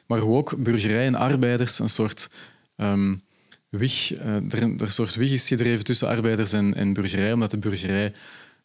[0.07, 2.29] Maar hoe ook burgerij en arbeiders een soort
[2.77, 3.21] um,
[3.69, 7.57] wig, uh, er, een, soort wig is gedreven tussen arbeiders en, en burgerij, omdat de
[7.57, 8.13] burgerij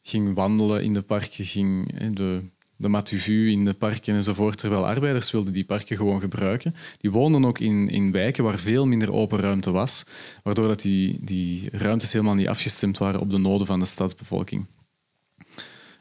[0.03, 2.42] ging wandelen in de parken, ging de
[2.76, 6.74] de Matuvu in de parken enzovoort, terwijl arbeiders wilden die parken gewoon gebruiken.
[6.98, 10.06] Die woonden ook in, in wijken waar veel minder open ruimte was,
[10.42, 14.66] waardoor dat die, die ruimtes helemaal niet afgestemd waren op de noden van de stadsbevolking.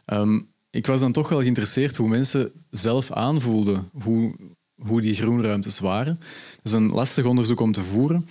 [0.05, 4.35] Um, ik was dan toch wel geïnteresseerd hoe mensen zelf aanvoelden hoe,
[4.75, 6.19] hoe die groenruimtes waren.
[6.55, 8.27] Dat is een lastig onderzoek om te voeren,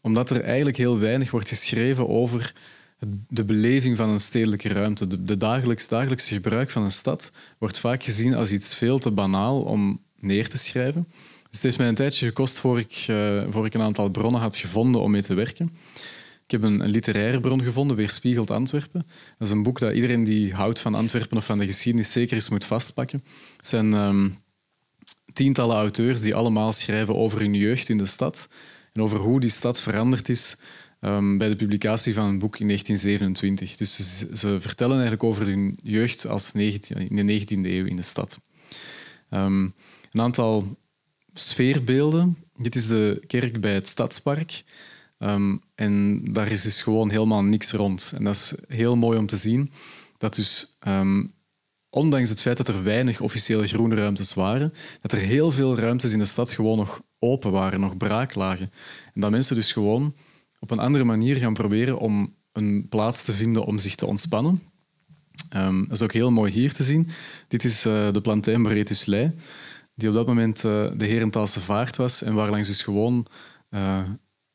[0.00, 2.54] omdat er eigenlijk heel weinig wordt geschreven over
[3.28, 5.24] de beleving van een stedelijke ruimte.
[5.24, 9.60] De, dagelijks, dagelijkse gebruik van een stad wordt vaak gezien als iets veel te banaal
[9.60, 11.06] om neer te schrijven.
[11.42, 14.40] Dus het heeft mij een tijdje gekost voor ik, uh, voor ik een aantal bronnen
[14.40, 15.76] had gevonden om mee te werken.
[16.44, 19.06] Ik heb een, literaire bron gevonden, Weerspiegeld Antwerpen.
[19.38, 22.34] Dat is een boek dat iedereen die houdt van Antwerpen of van de geschiedenis zeker
[22.34, 23.24] eens moet vastpakken.
[23.56, 24.38] Het zijn um,
[25.32, 28.48] tientallen auteurs die allemaal schrijven over hun jeugd in de stad
[28.92, 30.56] en over hoe die stad veranderd is
[31.00, 33.76] um, bij de publicatie van een boek in 1927.
[33.76, 38.02] Dus ze, vertellen eigenlijk over hun jeugd als 19, in de 19e eeuw in de
[38.02, 38.40] stad.
[39.30, 39.74] Um,
[40.10, 40.78] een aantal
[41.34, 42.36] sfeerbeelden.
[42.56, 44.62] Dit is de kerk bij het Stadspark.
[45.18, 48.12] Um, en daar is dus gewoon helemaal niks rond.
[48.16, 49.72] En dat is heel mooi om te zien.
[50.18, 50.78] Dat dus,
[51.90, 56.12] ondanks het feit dat er weinig officiële groene ruimtes waren, dat er heel veel ruimtes
[56.12, 58.70] in de stad gewoon nog open waren, nog braak lagen.
[59.14, 60.14] En dat mensen dus gewoon
[60.60, 64.62] op een andere manier gaan proberen om een plaats te vinden om zich te ontspannen.
[65.56, 67.08] Um, dat is ook heel mooi hier te zien.
[67.48, 69.32] Dit is uh, de plantijn Boretus Lei,
[69.94, 73.26] die op dat moment uh, de Herentaalse vaart was en waar langs dus gewoon
[73.70, 74.02] uh,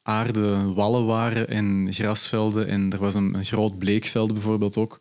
[0.02, 2.68] aarde wallen waren en grasvelden.
[2.68, 5.00] En er was een, een groot bleekveld bijvoorbeeld ook,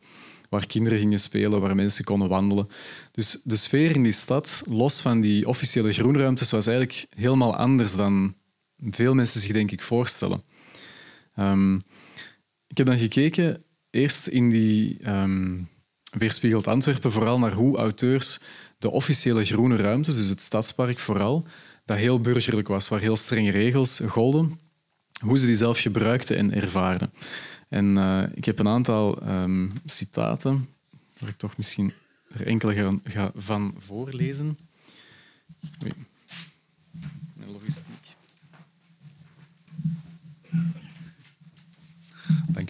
[0.48, 2.68] waar kinderen gingen spelen, waar mensen konden wandelen.
[3.12, 7.96] Dus de sfeer in die stad, los van die officiële groenruimtes, was eigenlijk helemaal anders
[7.96, 8.34] dan
[8.90, 10.42] veel mensen zich denk ik voorstellen.
[11.36, 11.76] Um,
[12.66, 15.68] ik heb dan gekeken, eerst in die um,
[16.18, 18.40] Weerspiegeld Antwerpen, vooral naar hoe auteurs
[18.78, 21.46] de officiële groene ruimtes, dus het stadspark vooral,
[21.84, 24.60] dat heel burgerlijk was, waar heel strenge regels golden,
[25.20, 27.12] hoe ze die zelf gebruikten en ervaarden.
[27.68, 30.68] En uh, ik heb een aantal um, citaten,
[31.18, 31.92] waar ik toch misschien
[32.28, 34.58] er enkele ga, ga van voorlezen.
[37.46, 38.03] Logistiek.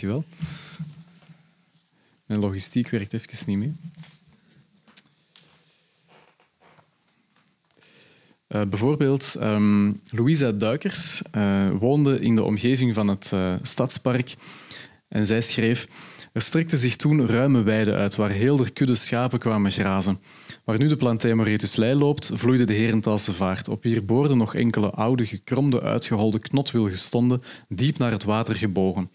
[0.05, 0.25] Dankjewel.
[2.27, 3.75] Mijn logistiek werkt even niet mee.
[8.49, 14.35] Uh, bijvoorbeeld, um, Louisa Duikers uh, woonde in de omgeving van het uh, stadspark
[15.09, 15.89] en zij schreef
[16.35, 20.21] er strekte zich toen ruime weide uit waar heel de kudde schapen kwamen grazen.
[20.65, 23.69] Waar nu de plantijn Moretuslei loopt, vloeide de Herentaalse vaart.
[23.69, 29.11] Op hier boorden nog enkele oude, gekromde, uitgeholde knotwilgen stonden, diep naar het water gebogen.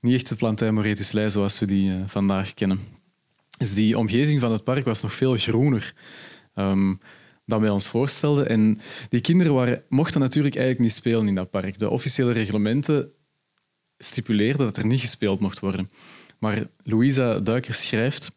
[0.00, 2.80] Niet echt de plantijn Moretuslei zoals we die uh, vandaag kennen.
[3.58, 5.94] Dus die omgeving van het park was nog veel groener.
[6.54, 7.00] Um,
[7.46, 8.48] dan wij ons voorstelden.
[8.48, 11.78] En die kinderen waren, mochten natuurlijk eigenlijk niet spelen in dat park.
[11.78, 13.10] De officiële reglementen
[13.98, 15.90] stipuleerden dat er niet gespeeld mocht worden.
[16.38, 18.32] Maar Louisa Duiker schrijft...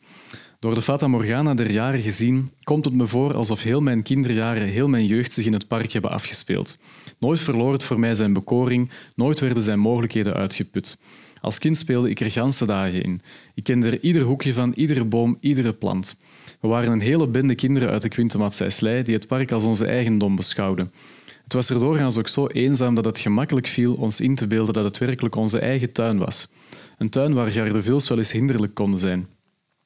[0.64, 4.68] Door de Fata Morgana der jaren gezien, komt het me voor alsof heel mijn kinderjaren,
[4.68, 6.78] heel mijn jeugd zich in het park hebben afgespeeld.
[7.20, 10.98] Nooit verloor het voor mij zijn bekoring, nooit werden zijn mogelijkheden uitgeput.
[11.44, 13.22] Als kind speelde ik er ganse dagen in.
[13.54, 16.16] Ik kende er ieder hoekje van, iedere boom, iedere plant.
[16.60, 20.36] We waren een hele bende kinderen uit de Quintemat die het park als onze eigendom
[20.36, 20.92] beschouwden.
[21.44, 24.74] Het was er doorgaans ook zo eenzaam dat het gemakkelijk viel ons in te beelden
[24.74, 26.52] dat het werkelijk onze eigen tuin was.
[26.98, 29.28] Een tuin waar gardervils wel eens hinderlijk konden zijn.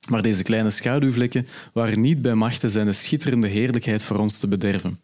[0.09, 4.47] Maar deze kleine schaduwvlekken waren niet bij machten zijn de schitterende heerlijkheid voor ons te
[4.47, 4.99] bederven.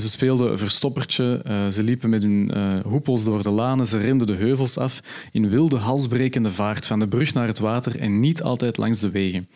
[0.00, 4.26] Ze speelden verstoppertje, uh, ze liepen met hun uh, hoepels door de lanen, ze remden
[4.26, 8.42] de heuvels af in wilde, halsbrekende vaart van de brug naar het water en niet
[8.42, 9.48] altijd langs de wegen.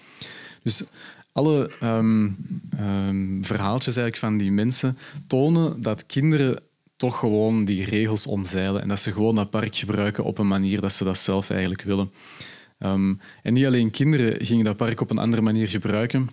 [0.62, 0.84] Dus
[1.32, 2.36] alle um,
[2.80, 6.58] um, verhaaltjes eigenlijk van die mensen tonen dat kinderen
[6.96, 10.80] toch gewoon die regels omzeilen en dat ze gewoon dat park gebruiken op een manier
[10.80, 12.10] dat ze dat zelf eigenlijk willen.
[12.78, 16.30] Um, en niet alleen kinderen gingen dat park op een andere manier gebruiken.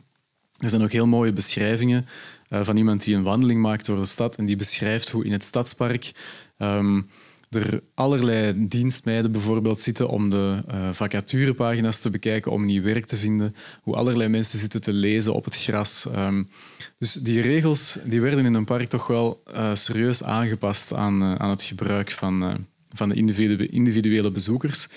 [0.57, 2.05] Er zijn ook heel mooie beschrijvingen
[2.49, 5.31] uh, van iemand die een wandeling maakt door de stad en die beschrijft hoe in
[5.31, 6.11] het stadspark
[6.57, 7.09] um,
[7.49, 13.17] er allerlei dienstmeiden bijvoorbeeld zitten om de uh, vacaturepagina's te bekijken, om nieuw werk te
[13.17, 16.07] vinden, hoe allerlei mensen zitten te lezen op het gras.
[16.15, 16.49] Um,
[16.97, 21.49] dus die regels die werden in een park toch wel uh, serieus aangepast aan, aan
[21.49, 24.87] het gebruik van, van de individu individuele bezoekers.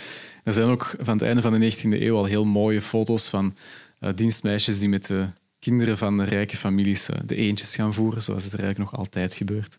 [0.45, 3.57] Er zijn ook van het einde van de 19e eeuw al heel mooie foto's van
[4.15, 5.29] dienstmeisjes die met de
[5.61, 9.79] kinderen van rijke families de eentjes gaan voeren, zoals het er eigenlijk nog altijd gebeurt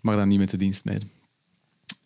[0.00, 1.10] maar dan niet met de dienstmeiden.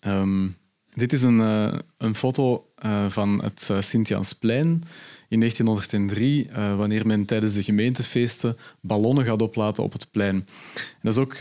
[0.00, 0.56] Um,
[0.94, 4.84] dit is een, uh, een foto uh, van het uh, Sint-Jansplein
[5.28, 10.48] in 1903, wanneer men tijdens de gemeentefeesten ballonnen gaat oplaten op het plein.
[11.02, 11.36] Dat is ook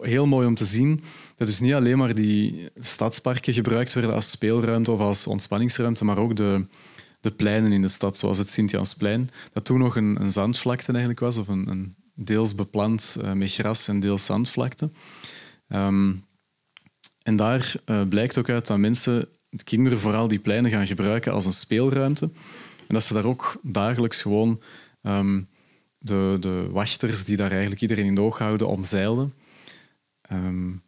[0.00, 1.02] heel mooi om te zien
[1.36, 6.18] dat dus niet alleen maar die stadsparken gebruikt werden als speelruimte of als ontspanningsruimte, maar
[6.18, 6.66] ook de,
[7.20, 11.20] de pleinen in de stad, zoals het Sint-Jansplein, dat toen nog een, een zandvlakte eigenlijk
[11.20, 14.90] was, of een, een deels beplant met gras en deels zandvlakte.
[15.68, 16.24] Um,
[17.26, 19.28] en daar uh, blijkt ook uit dat mensen
[19.64, 22.24] kinderen vooral die pleinen gaan gebruiken als een speelruimte.
[22.78, 24.62] En dat ze daar ook dagelijks gewoon
[25.02, 25.42] ehm,
[25.98, 29.34] de, de wachters die daar eigenlijk iedereen in de oog houden omzeilden.
[30.32, 30.82] Um,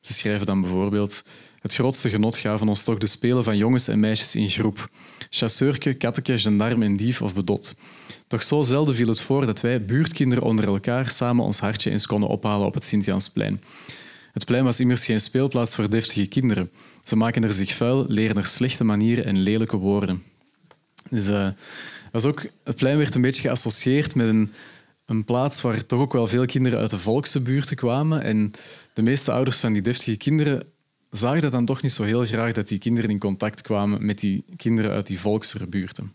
[0.00, 1.22] ze schrijven dan bijvoorbeeld
[1.62, 4.90] het grootste genot gaven ons toch de spelen van jongens en meisjes in groep.
[5.30, 7.74] Chasseurke, katteke, gendarme en dief of bedot.
[8.26, 12.06] Toch zo zelden viel het voor dat wij, buurtkinderen onder elkaar, samen ons hartje eens
[12.06, 13.60] konden ophalen op het Sint-Jansplein.
[14.32, 16.70] Het plein was immers geen speelplaats voor deftige kinderen.
[17.02, 20.22] Ze maken er zich vuil, leren er slechte manieren en lelijke woorden.
[21.10, 21.48] Dus, uh,
[22.12, 24.52] was ook, het plein werd een beetje geassocieerd met een,
[25.06, 28.22] een plaats waar toch ook wel veel kinderen uit de volkse buurten kwamen.
[28.22, 28.50] En
[28.94, 30.71] de meeste ouders van die deftige kinderen
[31.12, 34.44] zagen dan toch niet zo heel graag dat die kinderen in contact kwamen met die
[34.56, 36.12] kinderen uit die volksere buurten.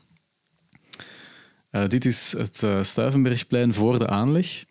[1.72, 4.66] Uh, dit is het uh, Stuivenbergplein voor de aanleg.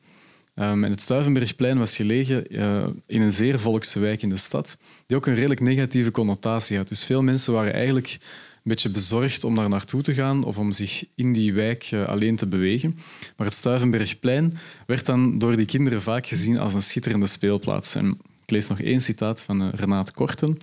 [0.55, 4.79] Um, en het Stuivenbergplein was gelegen uh, in een zeer volkse wijk in de stad,
[5.07, 6.89] die ook een redelijk negatieve connotatie had.
[6.89, 10.73] Dus veel mensen waren eigenlijk een beetje bezorgd om daar naartoe te gaan of om
[10.73, 12.99] zich in die wijk alleen te bewegen.
[13.37, 17.95] Maar het Stuivenbergplein werd dan door die kinderen vaak gezien als een schitterende speelplaats.
[17.95, 20.59] En ik lees nog één citaat van uh, Renaat Korten.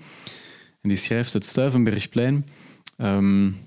[0.81, 2.45] En die schrijft: Het Stuivenbergplein.
[2.97, 3.57] Um,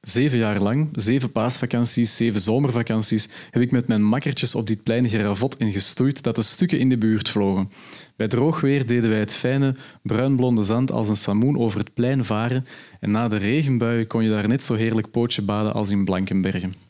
[0.00, 5.08] zeven jaar lang, zeven paasvakanties, zeven zomervakanties, heb ik met mijn makkertjes op dit plein
[5.08, 7.70] geravot en gestoeid dat de stukken in de buurt vlogen.
[8.16, 12.24] Bij droog weer deden wij het fijne, bruinblonde zand als een samoen over het plein
[12.24, 12.66] varen
[13.00, 16.83] en na de regenbuien kon je daar net zo heerlijk pootje baden als in Blankenbergen.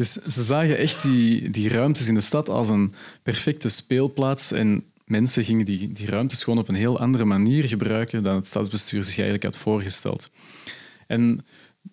[0.00, 4.52] Dus ze zagen echt die, die ruimtes in de stad als een perfecte speelplaats.
[4.52, 8.46] En mensen gingen die, die ruimtes gewoon op een heel andere manier gebruiken dan het
[8.46, 10.30] stadsbestuur zich eigenlijk had voorgesteld.
[11.06, 11.44] En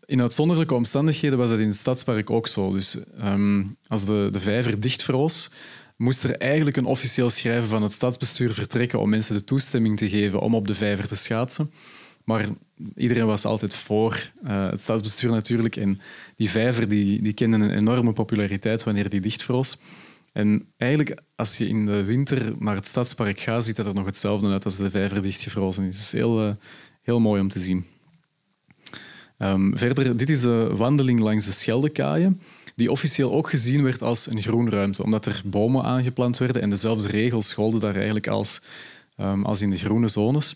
[0.05, 2.73] in uitzonderlijke omstandigheden was dat in het stadspark ook zo.
[2.73, 5.51] Dus um, als de, de vijver dichtvroos,
[5.97, 10.09] moest er eigenlijk een officieel schrijven van het stadsbestuur vertrekken om mensen de toestemming te
[10.09, 11.71] geven om op de vijver te schaatsen.
[12.27, 12.47] Maar
[12.95, 15.75] iedereen was altijd voor uh, het stadsbestuur natuurlijk.
[15.75, 16.01] En
[16.35, 19.79] die vijver die, die kende een enorme populariteit wanneer die dichtvroos.
[20.33, 24.05] En eigenlijk, als je in de winter naar het stadspark gaat, ziet dat er nog
[24.05, 25.95] hetzelfde uit als de vijver dichtgevrozen is.
[25.95, 26.53] Het is heel, uh,
[27.01, 27.85] heel mooi om te zien.
[29.37, 32.41] Um, verder, dit is de wandeling langs de Scheldekaaien,
[32.75, 37.07] die officieel ook gezien werd als een groenruimte, omdat er bomen aangeplant werden en dezelfde
[37.07, 38.61] regels golden daar eigenlijk als,
[39.17, 40.55] um, als in de groene zones.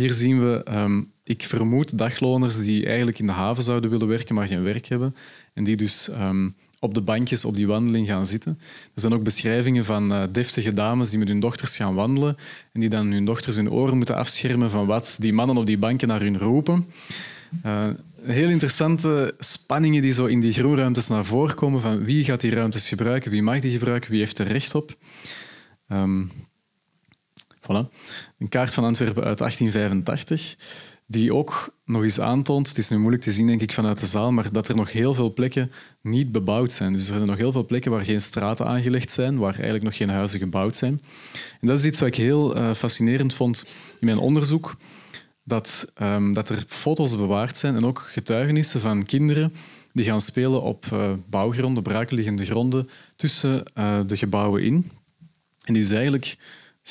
[0.00, 4.34] Hier zien we, um, ik vermoed, dagloners die eigenlijk in de haven zouden willen werken,
[4.34, 5.14] maar geen werk hebben.
[5.54, 8.58] En die dus um, op de bankjes op die wandeling gaan zitten.
[8.94, 12.36] Er zijn ook beschrijvingen van uh, deftige dames die met hun dochters gaan wandelen
[12.72, 15.78] en die dan hun dochters hun oren moeten afschermen van wat die mannen op die
[15.78, 16.86] banken naar hun roepen.
[17.66, 17.88] Uh,
[18.22, 22.54] heel interessante spanningen die zo in die groenruimtes naar voren komen van wie gaat die
[22.54, 24.96] ruimtes gebruiken, wie mag die gebruiken, wie heeft er recht op.
[25.88, 26.30] Um,
[28.38, 30.56] Een kaart van Antwerpen uit 1885,
[31.06, 34.06] die ook nog eens aantoont, het is nu moeilijk te zien denk ik vanuit de
[34.06, 36.92] zaal, maar dat er nog heel veel plekken niet bebouwd zijn.
[36.92, 39.96] Dus er zijn nog heel veel plekken waar geen straten aangelegd zijn, waar eigenlijk nog
[39.96, 41.00] geen huizen gebouwd zijn.
[41.60, 43.64] En dat is iets wat ik heel uh, fascinerend vond
[44.00, 44.76] in mijn onderzoek,
[45.44, 49.52] dat, um, dat er foto's bewaard zijn en ook getuigenissen van kinderen
[49.92, 54.90] die gaan spelen op uh, bouwgronden, braakliggende gronden, tussen uh, de gebouwen in.
[55.64, 56.36] En die dus eigenlijk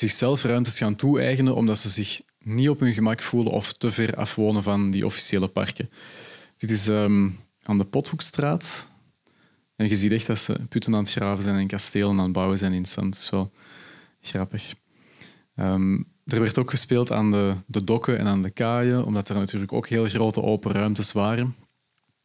[0.00, 4.16] zichzelf ruimtes gaan toe-eigenen omdat ze zich niet op hun gemak voelen of te ver
[4.16, 5.90] afwonen van die officiële parken.
[6.56, 8.90] Dit is um, aan de Pothoekstraat.
[9.76, 12.32] En je ziet echt dat ze putten aan het graven zijn en kastelen aan het
[12.32, 13.12] bouwen zijn in stand.
[13.12, 13.52] Dat is wel
[14.20, 14.74] grappig.
[15.56, 19.34] Um, er werd ook gespeeld aan de, de dokken en aan de kaaien, omdat er
[19.34, 21.54] natuurlijk ook heel grote open ruimtes waren.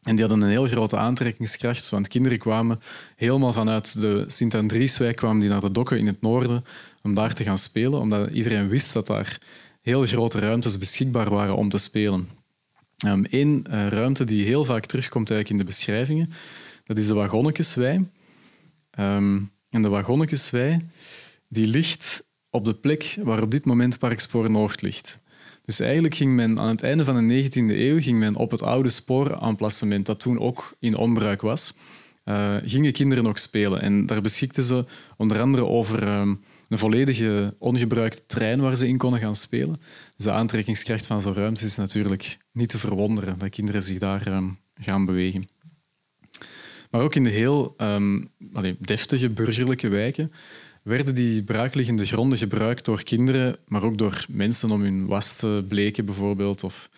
[0.02, 2.80] En die hadden een heel grote aantrekkingskracht, want kinderen kwamen
[3.16, 6.66] helemaal vanuit de Sint-Andrieswijk kwamen die naar de dokken in het noorden
[7.06, 9.38] om daar te gaan spelen, omdat iedereen wist dat daar
[9.82, 12.30] heel grote ruimtes beschikbaar waren om te spelen.
[13.30, 16.30] Eén uh, ruimte die heel vaak terugkomt eigenlijk in de beschrijvingen,
[16.86, 18.08] dat is de Wagonnekeswei.
[19.00, 20.78] Um, en de Wagonnekeswei
[21.48, 25.20] die ligt op de plek waar op dit moment Parkspoor Noord ligt.
[25.66, 28.62] Dus eigenlijk ging men aan het einde van de 19e eeuw ging men op het
[28.62, 31.74] oude spooraanplacement, dat toen ook in onbruik was,
[32.26, 33.82] uh, gingen kinderen nog spelen.
[33.82, 34.86] En daar beschikten ze
[35.18, 39.82] onder andere over um, een volledige ongebruikte trein waar ze in konden gaan spelen.
[40.16, 44.28] Dus de aantrekkingskracht van zo'n ruimte is natuurlijk niet te verwonderen dat kinderen zich daar
[44.28, 45.48] um, gaan bewegen.
[46.92, 47.76] Maar ook in de heel
[48.54, 50.32] allee, deftige burgerlijke wijken
[50.86, 55.66] werden die braakliggende gronden gebruikt door kinderen, maar ook door mensen om hun was te
[55.68, 56.64] bleken, bijvoorbeeld.
[56.64, 56.90] Of,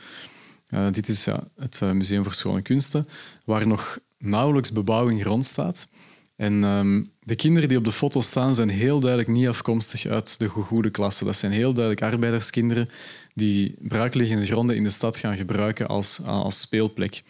[0.70, 3.08] uh, dit is ja, het uh, Museum voor Schone Kunsten,
[3.46, 5.88] waar nog nauwelijks bebouwing rond staat.
[6.36, 10.40] En ehm, de kinderen die op de foto staan, zijn heel duidelijk niet afkomstig uit
[10.40, 11.26] de goede klasse.
[11.26, 12.90] Dat zijn heel duidelijk arbeiderskinderen
[13.34, 17.24] die braakliggende gronden in de stad gaan gebruiken als, als speelplek.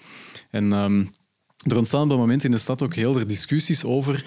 [0.49, 1.05] En ehm,
[1.67, 4.25] er ontstaan op dat moment in de stad ook heel veel discussies over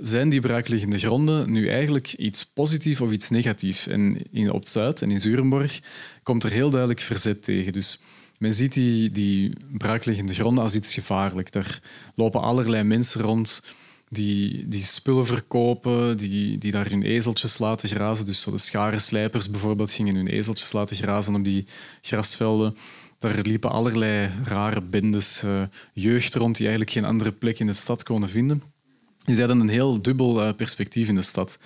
[0.00, 3.86] zijn die braakliggende gronden nu eigenlijk iets positiefs of iets negatiefs?
[3.86, 5.80] En in, op het Zuid en in Zurenborg
[6.22, 7.72] komt er heel duidelijk verzet tegen.
[7.72, 8.00] Dus
[8.38, 11.52] men ziet die, die braakliggende gronden als iets gevaarlijk.
[11.52, 11.80] Daar
[12.14, 13.62] lopen allerlei mensen rond
[14.08, 18.26] die, die spullen verkopen, die, die daar hun ezeltjes laten grazen.
[18.26, 21.66] Dus zo de scharenslijpers bijvoorbeeld gingen hun ezeltjes laten grazen op die
[22.00, 22.76] grasvelden.
[23.18, 27.72] Daar liepen allerlei rare bendes uh, jeugd rond die eigenlijk geen andere plek in de
[27.72, 28.62] stad konden vinden.
[29.24, 31.58] Dus die hadden een heel dubbel uh, perspectief in de stad.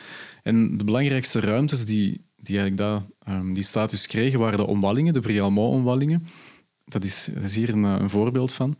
[0.42, 5.12] En de belangrijkste ruimtes die, die eigenlijk dat, um, die status kregen, waren de omwallingen,
[5.12, 6.26] de Brialmont-omwallingen.
[6.84, 8.76] Dat is, is hier een, een voorbeeld van.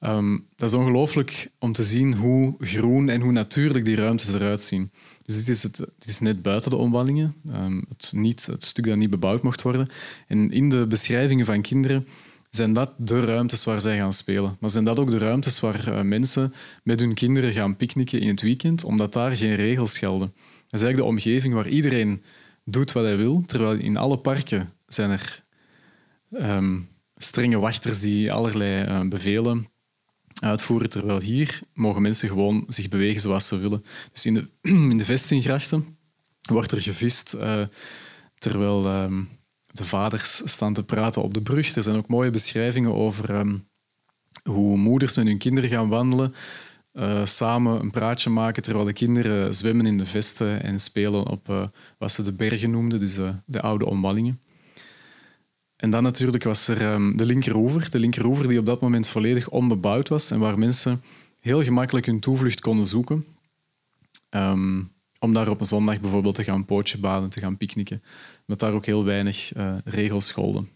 [0.00, 4.62] Um, dat is ongelooflijk om te zien hoe groen en hoe natuurlijk die ruimtes eruit
[4.62, 4.90] zien.
[5.22, 8.86] Dus dit is, het, dit is net buiten de omwallingen, um, het, niet, het stuk
[8.86, 9.88] dat niet bebouwd mocht worden.
[10.26, 12.06] En in de beschrijvingen van kinderen
[12.50, 14.56] zijn dat de ruimtes waar zij gaan spelen.
[14.60, 18.28] Maar zijn dat ook de ruimtes waar uh, mensen met hun kinderen gaan picknicken in
[18.28, 20.32] het weekend, omdat daar geen regels gelden.
[20.36, 22.22] Dat is eigenlijk de omgeving waar iedereen
[22.64, 25.44] doet wat hij wil, terwijl in alle parken zijn er
[26.30, 29.68] um, strenge wachters die allerlei uh, bevelen
[30.40, 33.84] uitvoeren, terwijl hier mogen mensen gewoon zich bewegen zoals ze willen.
[34.12, 34.48] Dus in de,
[34.92, 35.98] in de vestinggrachten
[36.40, 37.62] wordt er gevist, uh,
[38.38, 39.28] terwijl um,
[39.66, 41.74] de vaders staan te praten op de brug.
[41.74, 43.68] Er zijn ook mooie beschrijvingen over um,
[44.42, 46.34] hoe moeders met hun kinderen gaan wandelen,
[46.92, 51.48] uh, samen een praatje maken, terwijl de kinderen zwemmen in de vesten en spelen op
[51.48, 51.66] uh,
[51.98, 53.14] wat ze de bergen noemden, dus
[53.46, 54.40] de oude omwallingen.
[55.80, 57.90] En dan natuurlijk was er um, de linkeroever.
[57.90, 61.02] De linkeroever die op dat moment volledig onbebouwd was en waar mensen
[61.40, 63.26] heel gemakkelijk hun toevlucht konden zoeken.
[64.30, 68.02] Um, om daar op een zondag bijvoorbeeld te gaan pootje baden, te gaan picknicken.
[68.44, 70.68] Met daar ook heel weinig uh, regels scholden.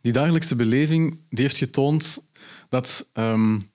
[0.00, 2.24] Die dagelijkse beleving die heeft getoond
[2.68, 3.70] dat um,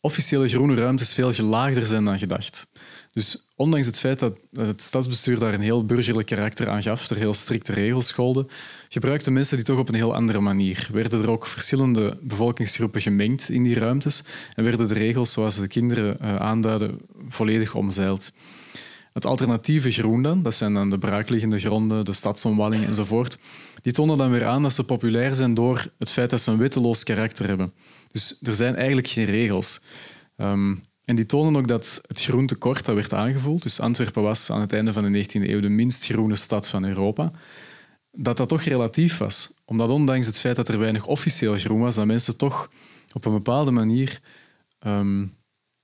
[0.00, 2.66] officiële groene ruimtes veel gelaagder zijn dan gedacht.
[3.14, 7.16] Dus ondanks het feit dat het stadsbestuur daar een heel burgerlijk karakter aan gaf, er
[7.16, 8.48] heel strikte regels scholden,
[8.88, 10.88] gebruikten mensen die toch op een heel andere manier.
[10.92, 14.22] Werden er ook verschillende bevolkingsgroepen gemengd in die ruimtes
[14.54, 16.98] en werden de regels, zoals de kinderen uh, aanduiden,
[17.28, 18.32] volledig omzeild.
[19.12, 23.38] Het alternatieve groen dan, dat zijn dan de braakliggende gronden, de stadsomwallingen enzovoort,
[23.82, 26.58] die tonen dan weer aan dat ze populair zijn door het feit dat ze een
[26.58, 27.72] wetteloos karakter hebben.
[28.08, 29.80] Dus er zijn eigenlijk geen regels.
[30.36, 34.60] Um, en die tonen ook dat het groentekort dat werd aangevoeld, dus Antwerpen was aan
[34.60, 37.32] het einde van de 19e eeuw de minst groene stad van Europa,
[38.12, 39.54] dat dat toch relatief was.
[39.64, 42.70] Omdat ondanks het feit dat er weinig officieel groen was, dat mensen toch
[43.12, 44.20] op een bepaalde manier
[44.86, 45.36] um,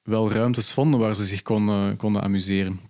[0.03, 2.81] wel ruimtes vonden waar ze zich konden, konden amuseren.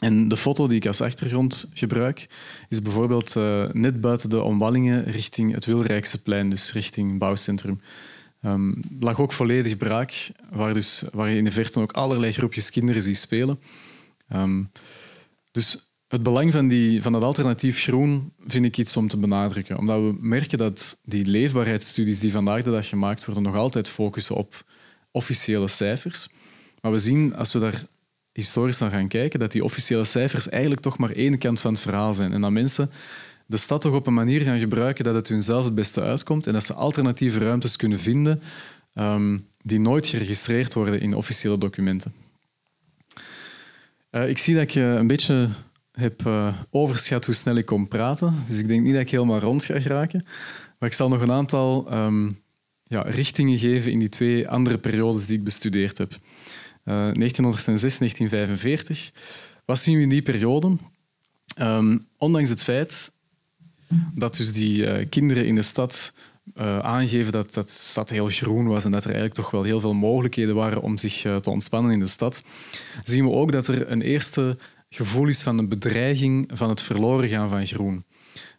[0.00, 2.28] En de foto die ik als achtergrond gebruik,
[2.68, 7.80] is bijvoorbeeld uh, net buiten de omwallingen richting het Wilrijkse plein, dus richting bouwcentrum.
[8.42, 12.70] Um, lag ook volledig braak, waar, dus, waar je in de verte ook allerlei groepjes
[12.70, 13.60] kinderen ziet spelen.
[14.32, 14.70] Um,
[15.52, 19.78] dus het belang van, die, van dat alternatief groen vind ik iets om te benadrukken.
[19.78, 24.36] Omdat we merken dat die leefbaarheidsstudies die vandaag de dag gemaakt worden nog altijd focussen
[24.36, 24.64] op
[25.10, 26.28] officiële cijfers.
[26.80, 27.84] Maar we zien, als we daar
[28.32, 31.82] historisch naar gaan kijken, dat die officiële cijfers eigenlijk toch maar één kant van het
[31.82, 32.32] verhaal zijn.
[32.32, 32.90] En dat mensen
[33.50, 36.46] de stad toch op een manier gaan gebruiken dat het hun zelf het beste uitkomt
[36.46, 38.42] en dat ze alternatieve ruimtes kunnen vinden
[38.94, 42.14] um, die nooit geregistreerd worden in officiële documenten.
[44.10, 45.48] Uh, ik zie dat ik uh, een beetje
[45.92, 49.38] heb uh, overschat hoe snel ik kon praten, dus ik denk niet dat ik helemaal
[49.38, 50.24] rond ga geraken.
[50.78, 52.40] Maar ik zal nog een aantal um,
[52.84, 56.18] ja, richtingen geven in die twee andere periodes die ik bestudeerd heb.
[56.84, 59.12] 1906, 1945.
[59.64, 60.76] Wat zien we in die periode?
[61.58, 63.12] Um, ondanks het feit
[64.14, 66.12] dat dus die uh, kinderen in de stad
[66.54, 69.62] uh, aangeven dat, dat de stad heel groen was en dat er eigenlijk toch wel
[69.62, 72.42] heel veel mogelijkheden waren om zich uh, te ontspannen in de stad,
[73.02, 77.28] zien we ook dat er een eerste gevoel is van een bedreiging van het verloren
[77.28, 78.04] gaan van groen.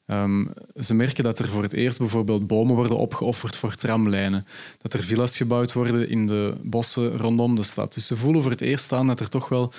[0.06, 4.46] Um, ze merken dat er voor het eerst bijvoorbeeld bomen worden opgeofferd voor tramlijnen,
[4.78, 7.94] dat er villa's gebouwd worden in de bossen rondom de stad.
[7.94, 9.74] Dus ze voelen voor het eerst aan dat er toch wel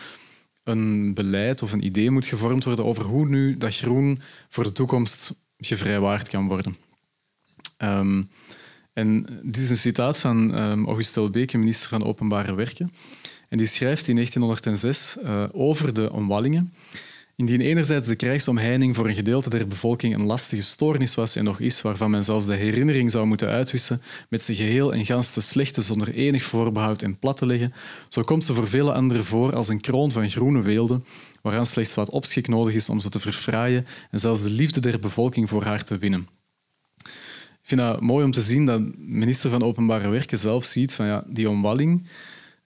[0.64, 4.72] een beleid of een idee moet gevormd worden over hoe nu dat groen voor de
[4.72, 6.76] toekomst gevrijwaard kan worden.
[7.78, 8.30] Um,
[8.92, 12.92] en dit is een citaat van um, Auguste Delbeke, minister van Openbare Werken.
[13.48, 16.72] En die schrijft in 1906 uh, over de omwallingen.
[17.36, 21.60] Indien enerzijds de krijgsomheining voor een gedeelte der bevolking een lastige stoornis was en nog
[21.60, 25.40] is, waarvan men zelfs de herinnering zou moeten uitwissen met zijn geheel en gans te
[25.40, 27.72] slechte zonder enig voorbehoud en plat te leggen,
[28.08, 31.00] zo komt ze voor vele anderen voor als een kroon van groene weelde,
[31.42, 35.00] waaraan slechts wat opschik nodig is om ze te verfraaien en zelfs de liefde der
[35.00, 36.28] bevolking voor haar te winnen.
[37.62, 40.94] Ik vind het mooi om te zien dat de minister van Openbare Werken zelf ziet
[40.94, 42.06] van ja, die omwalling,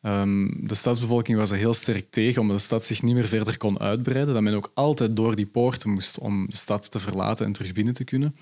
[0.06, 3.56] Ehm, de stadsbevolking was er heel sterk tegen, omdat de stad zich niet meer verder
[3.56, 4.34] kon uitbreiden.
[4.34, 7.72] Dat men ook altijd door die poorten moest om de stad te verlaten en terug
[7.72, 8.36] binnen te kunnen.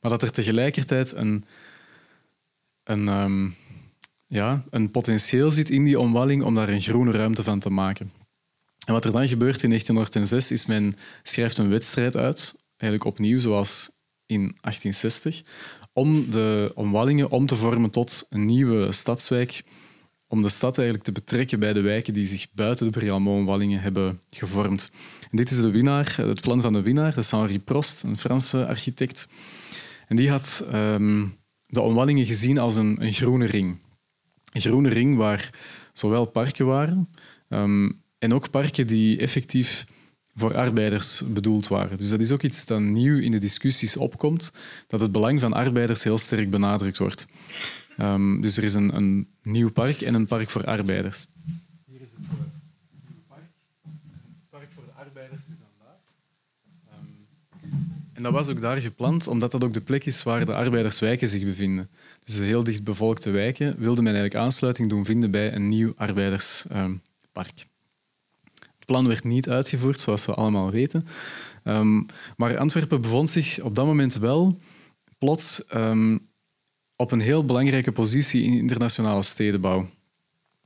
[0.00, 1.44] Maar dat er tegelijkertijd een,
[2.84, 3.54] een, um,
[4.26, 8.12] ja, een potentieel zit in die omwalling om daar een groene ruimte van te maken.
[8.88, 13.38] En wat er dan gebeurt in 1906 is men schrijft een wedstrijd uit, eigenlijk opnieuw
[13.38, 13.90] zoals
[14.26, 15.42] in 1860,
[15.92, 19.64] om de omwallingen om te vormen tot een nieuwe stadswijk
[20.26, 24.20] om de stad eigenlijk te betrekken bij de wijken die zich buiten de Brialmont-wallingen hebben
[24.30, 24.90] gevormd.
[25.30, 28.18] En dit is de winnaar, het plan van de winnaar, dat is Henri Prost, een
[28.18, 29.28] Franse architect.
[30.06, 31.36] En die had um,
[31.66, 33.78] de omwallingen gezien als een, groene ring.
[34.52, 35.50] Een groene ring waar
[35.92, 37.08] zowel parken waren
[37.48, 39.86] um, en ook parken die effectief
[40.38, 41.96] voor arbeiders bedoeld waren.
[41.96, 44.52] Dus dat is ook iets dat nieuw in de discussies opkomt,
[44.86, 47.26] dat het belang van arbeiders heel sterk benadrukt wordt.
[48.00, 51.26] Um, dus er is een, een, nieuw park en een park voor arbeiders.
[51.86, 52.30] Hier is het uh,
[53.06, 53.42] nieuwe park.
[54.40, 55.98] Het park voor de arbeiders is dan daar.
[57.00, 57.26] Um,
[58.12, 61.28] en dat was ook daar gepland, omdat dat ook de plek is waar de arbeiderswijken
[61.28, 61.88] zich bevinden.
[62.24, 65.92] Dus de heel dicht bevolkte wijken wilde men eigenlijk aansluiting doen vinden bij een nieuw
[65.96, 67.58] arbeiderspark.
[67.58, 67.67] Um,
[68.88, 71.06] plan werd niet uitgevoerd, zoals we allemaal weten.
[72.36, 74.58] maar Antwerpen bevond zich op dat moment wel
[75.18, 75.62] plots
[76.96, 79.88] op een heel belangrijke positie in internationale stedenbouw.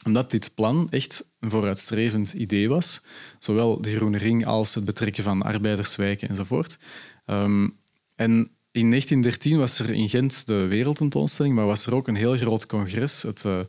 [0.04, 3.02] Omdat dit plan echt een vooruitstrevend idee was,
[3.38, 6.78] zowel de Groene Ring als het betrekken van arbeiderswijken enzovoort.
[7.26, 7.76] Um,
[8.14, 8.30] en
[8.70, 12.66] in 1913 was er in Gent de wereldtentoonstelling, maar was er ook een heel groot
[12.66, 13.60] congres, het uh,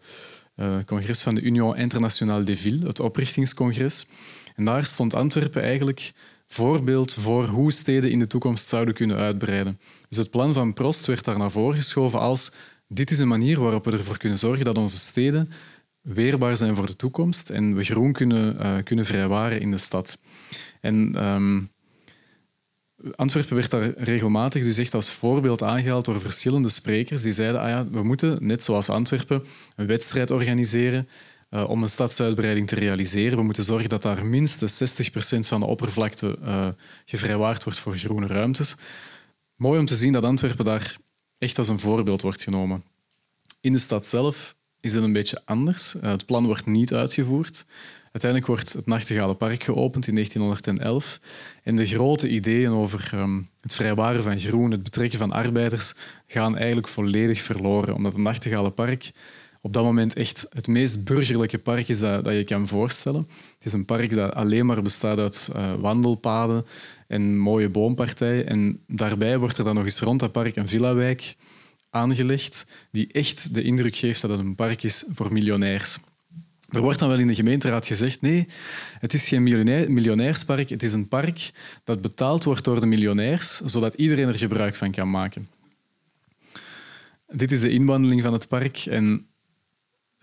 [0.55, 4.07] uh, congres van de Union Internationale des Villes, het oprichtingscongres.
[4.55, 6.11] En daar stond Antwerpen eigenlijk
[6.47, 9.79] voorbeeld voor hoe steden in de toekomst zouden kunnen uitbreiden.
[10.09, 12.53] Dus het plan van Prost werd daar naar voren geschoven als
[12.87, 15.51] dit is een manier waarop we ervoor kunnen zorgen dat onze steden
[16.01, 20.17] weerbaar zijn voor de toekomst en we groen kunnen, uh, kunnen vrijwaren in de stad.
[20.81, 21.71] En um,
[23.15, 27.69] Antwerpen werd daar regelmatig dus echt als voorbeeld aangehaald door verschillende sprekers die zeiden ah
[27.69, 29.43] ja, we moeten, net zoals Antwerpen,
[29.75, 31.07] een wedstrijd organiseren
[31.53, 33.37] uh, om een stadsuitbreiding te realiseren.
[33.37, 36.67] We moeten zorgen dat daar minstens 60% van de oppervlakte uh,
[37.05, 38.75] gevrijwaard wordt voor groene ruimtes.
[39.55, 40.97] Mooi om te zien dat Antwerpen daar
[41.37, 42.83] echt als een voorbeeld wordt genomen.
[43.61, 45.95] In de stad zelf is het een beetje anders.
[45.95, 47.65] Uh, het plan wordt niet uitgevoerd.
[48.03, 51.19] Uiteindelijk wordt het Nachtegalenpark geopend in 1911.
[51.63, 55.93] En de grote ideeën over um, het vrijwaren van groen, het betrekken van arbeiders,
[56.27, 57.95] gaan eigenlijk volledig verloren.
[57.95, 59.11] Omdat het Nachtegalenpark
[59.65, 63.21] op dat moment echt het meest burgerlijke park is dat, dat je kan voorstellen.
[63.55, 66.65] Het is een park dat alleen maar bestaat uit uh, wandelpaden
[67.07, 68.47] en mooie boompartijen.
[68.47, 71.35] En daarbij wordt er dan nog eens rond dat park een villawijk
[71.89, 75.99] aangelegd die echt de indruk geeft dat het een park is voor miljonairs.
[76.69, 78.47] Er wordt dan wel in de gemeenteraad gezegd, nee,
[78.99, 79.43] het is geen
[79.93, 81.51] miljonairspark, het is een park
[81.83, 85.47] dat betaald wordt door de miljonairs, zodat iedereen er gebruik van kan maken.
[87.27, 89.27] Dit is de inwandeling van het park en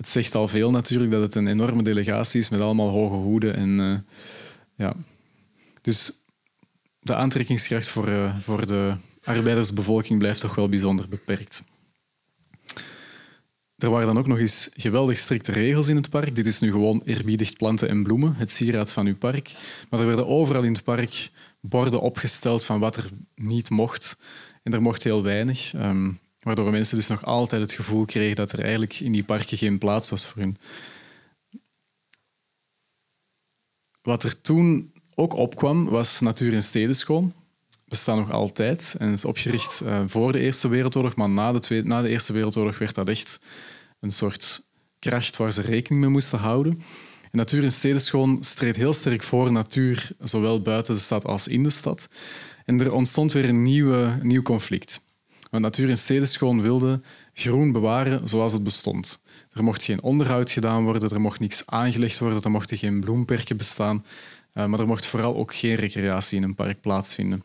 [0.01, 3.57] het zegt al veel natuurlijk dat het een enorme delegatie is met allemaal hoge hoeden.
[3.57, 3.98] En, uh,
[4.76, 4.94] ja.
[5.82, 6.24] Dus
[7.01, 8.94] de aantrekkingskracht voor, uh, voor de
[9.24, 11.62] arbeidersbevolking blijft toch wel bijzonder beperkt.
[13.76, 16.34] Er waren dan ook nog eens geweldig strikte regels in het park.
[16.34, 19.53] Dit is nu gewoon eerbiedig planten en bloemen, het sieraad van uw park.
[19.90, 21.30] Maar er werden overal in het park
[21.61, 24.16] borden opgesteld van wat er niet mocht.
[24.62, 25.72] En er mocht heel weinig.
[25.72, 29.59] Um, Waardoor mensen dus nog altijd het gevoel kregen dat er eigenlijk in die parken
[29.59, 30.57] geen plaats was voor hen.
[34.02, 37.32] Wat er toen ook opkwam, was Natuur en Stedenschoon.
[37.85, 41.89] Bestaan nog altijd en is opgericht uh, voor de Eerste Wereldoorlog, maar na de, tweede,
[41.89, 43.40] na de Eerste Wereldoorlog werd dat echt
[44.01, 46.82] een soort kracht waar ze rekening mee moesten houden.
[47.23, 51.62] En Natuur en Stedenschoon streed heel sterk voor natuur, zowel buiten de stad als in
[51.62, 52.09] de stad.
[52.64, 55.01] En er ontstond weer een nieuwe, nieuw conflict.
[55.51, 57.01] Want Natuur en Stedenschoon wilde
[57.32, 59.22] groen bewaren zoals het bestond.
[59.52, 63.56] Er mocht geen onderhoud gedaan worden, er mocht niks aangelegd worden, er mochten geen bloemperken
[63.56, 64.05] bestaan,
[64.55, 67.43] uh, maar er mocht vooral ook geen recreatie in een park plaatsvinden.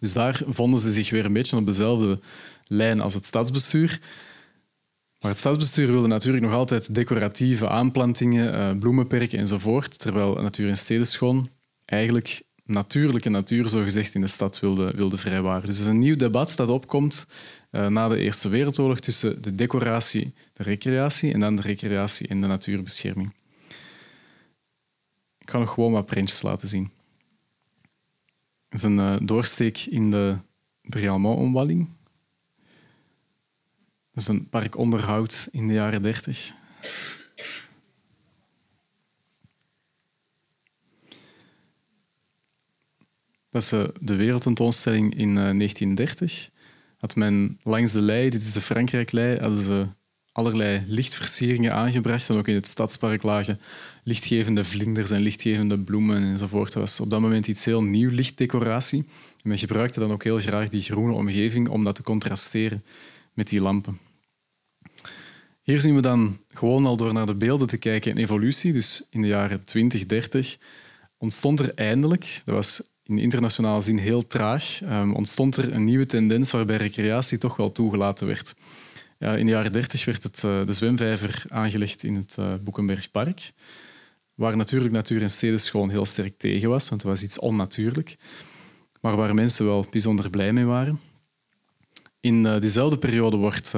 [0.00, 2.20] Dus daar vonden ze zich weer een beetje op dezelfde
[2.64, 4.00] lijn als het stadsbestuur.
[5.20, 10.76] Maar het stadsbestuur wilde natuurlijk nog altijd decoratieve aanplantingen, uh, bloemenperken enzovoort, terwijl Natuur en
[10.76, 11.48] Stedenschoon
[11.84, 15.66] eigenlijk natuurlijke natuur, zogezegd, in de stad wilde, wilde vrijwaren.
[15.66, 17.26] Dus het is een nieuw debat dat opkomt
[17.70, 22.40] uh, na de Eerste Wereldoorlog tussen de decoratie, de recreatie en dan de recreatie en
[22.40, 23.34] de natuurbescherming.
[25.38, 26.90] Ik ga nog gewoon wat prentjes laten zien.
[28.68, 30.36] Het is een uh, doorsteek in de
[30.82, 31.88] Brialmont-omwalling.
[34.12, 36.52] Dat is een parkonderhoud in de jaren 30.
[43.58, 46.50] Dat uh, de wereldtentoonstelling in 1930
[46.96, 49.86] had men langs de lei, dit is de Frankrijk-lei, hadden ze
[50.32, 52.28] allerlei lichtversieringen aangebracht.
[52.28, 53.60] En ook in het stadspark lagen
[54.04, 56.72] lichtgevende vlinders en lichtgevende bloemen enzovoort.
[56.72, 59.06] Dat was op dat moment iets heel nieuw, lichtdecoratie.
[59.42, 62.84] En men gebruikte dan ook heel graag die groene omgeving om dat te contrasteren
[63.32, 63.98] met die lampen.
[65.62, 68.72] Hier zien we dan gewoon al door naar de beelden te kijken een evolutie.
[68.72, 70.58] Dus in de jaren 20, 30
[71.16, 76.06] ontstond er eindelijk, dat was in internationale zin heel traag, um, ontstond er een nieuwe
[76.06, 78.54] tendens waarbij recreatie toch wel toegelaten werd.
[79.18, 83.52] Ja, in de jaren 30 werd het, uh, de zwemvijver aangelegd in het uh, Boekenbergpark,
[84.34, 88.16] waar natuurlijk natuur en stedenschoon heel sterk tegen was, want het was iets onnatuurlijk,
[89.00, 91.00] maar waar mensen wel bijzonder blij mee waren.
[92.20, 93.72] In uh, diezelfde periode wordt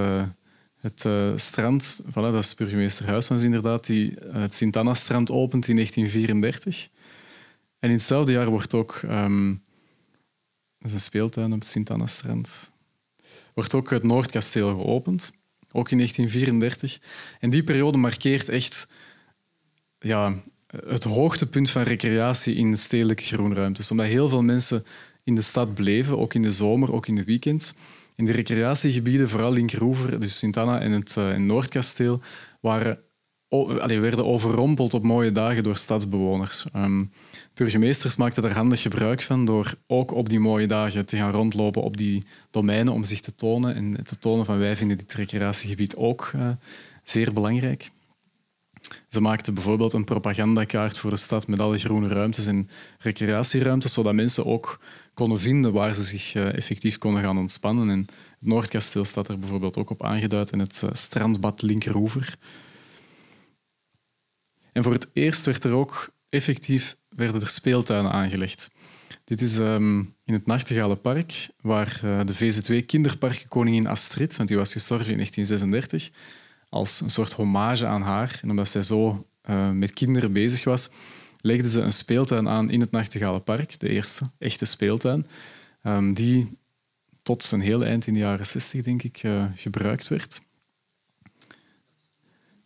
[0.81, 1.09] het
[1.40, 6.89] strand, voilà, dat is burgemeester Huismans inderdaad, die het Sint-Anna-strand opent in 1934.
[7.81, 8.94] En in hetzelfde jaar wordt ook,
[10.81, 12.70] is een speeltuin op het Sint-Anna-strand,
[13.55, 15.32] wordt ook het Noordkasteel geopend,
[15.73, 17.01] ook in 1934.
[17.40, 18.89] En die periode markeert echt
[19.98, 20.43] ja,
[20.86, 23.90] het hoogtepunt van recreatie in stedelijke groenruimtes.
[23.90, 24.85] Omdat heel veel mensen
[25.24, 27.74] in de stad bleven, ook in de zomer, ook in de weekends.
[28.16, 32.20] In de recreatiegebieden, vooral Linkeroever, dus Sint-Anna en het, uh, Noordkasteel,
[32.61, 32.98] waren,
[34.01, 36.66] werden overrompeld op mooie dagen door stadsbewoners.
[36.77, 37.12] Um,
[37.55, 41.82] burgemeesters maakten er handig gebruik van door ook op die mooie dagen te gaan rondlopen
[41.82, 45.97] op die domeinen om zich te tonen en te tonen van wij vinden dit recreatiegebied
[45.97, 46.51] ook uh,
[47.05, 47.90] zeer belangrijk.
[49.09, 52.68] Ze maakten bijvoorbeeld een propagandakaart voor de stad met alle groene ruimtes en
[52.98, 54.81] recreatieruimtes, zodat mensen ook
[55.14, 57.90] konden vinden waar ze zich uh, effectief konden gaan ontspannen.
[57.90, 62.39] En het Noordkasteel staat er bijvoorbeeld ook op aangeduid en het uh, strandbad Linkeroever.
[64.72, 68.70] En voor het eerst werd er ook effectief werden er speeltuinen aangelegd.
[69.24, 74.72] Dit is um, in het Nachtegalenpark, waar uh, de VZ2 kinderparkenkoningin Astrid, want die was
[74.72, 76.10] gestorven in 1936,
[76.68, 78.38] als een soort hommage aan haar.
[78.42, 80.90] En omdat zij zo uh, met kinderen bezig was,
[81.40, 85.26] legde ze een speeltuin aan in het Nachtegalenpark, de eerste echte speeltuin,
[85.82, 86.59] um, die
[87.22, 90.42] tot een heel eind in de jaren 60, denk ik, uh, gebruikt werd.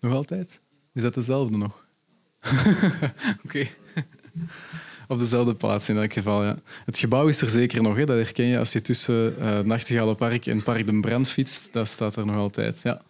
[0.01, 0.61] Nog altijd?
[0.93, 1.84] Is dat dezelfde nog?
[3.45, 3.67] Oké.
[5.09, 6.59] Op dezelfde plaats in elk geval, ja.
[6.85, 8.05] Het gebouw is er zeker nog, hè.
[8.05, 11.73] dat herken je als je tussen uh, en Park de Brand fietst.
[11.73, 13.03] Dat staat er nog altijd, ja.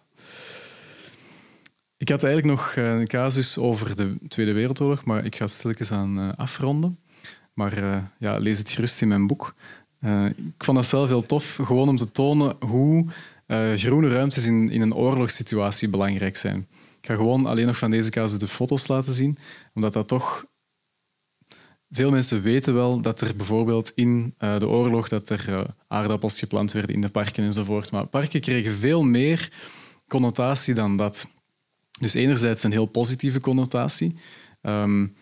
[1.97, 5.53] Ik had eigenlijk nog eh, een casus over de Tweede Wereldoorlog, maar ik ga het
[5.53, 6.99] stilletjes aan uh, afronden.
[7.53, 7.73] Maar
[8.19, 9.55] ja, lees het gerust in mijn boek.
[10.35, 13.05] ik vond dat zelf heel tof, gewoon om te tonen hoe
[13.75, 16.67] groene ruimtes in, in een oorlogssituatie belangrijk zijn.
[17.05, 19.37] Ik ga gewoon alleen nog van deze casus de foto's laten zien,
[19.73, 20.45] omdat dat toch...
[21.89, 26.39] Veel mensen weten wel dat er bijvoorbeeld in uh, de oorlog dat er uh, aardappels
[26.39, 27.91] geplant werden in de parken enzovoort.
[27.91, 29.51] Maar parken kregen veel meer
[30.07, 31.31] connotatie dan dat.
[31.99, 34.15] Dus enerzijds een heel positieve connotatie.
[34.61, 35.15] Um,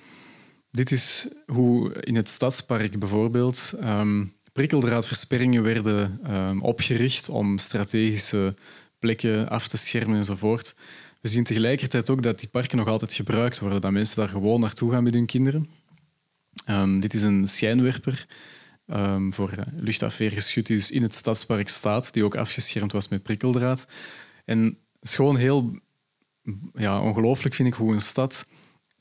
[0.72, 8.56] dit is hoe in het stadspark bijvoorbeeld um, prikkeldraadversperringen werden um, opgericht om strategische
[9.00, 10.76] plekken af te schermen enzovoort.
[11.24, 14.60] We zien tegelijkertijd ook dat die parken nog altijd gebruikt worden, dat mensen daar gewoon
[14.60, 15.70] naartoe gaan met hun kinderen.
[16.70, 18.28] Um, dit is een schijnwerper
[18.88, 23.88] um, voor luchtafweergeschut die dus in het stadspark staat, die ook afgeschermd was met prikkeldraad.
[24.46, 25.80] En het is gewoon heel
[26.74, 28.48] ja, ongelooflijk, vind ik, hoe een stad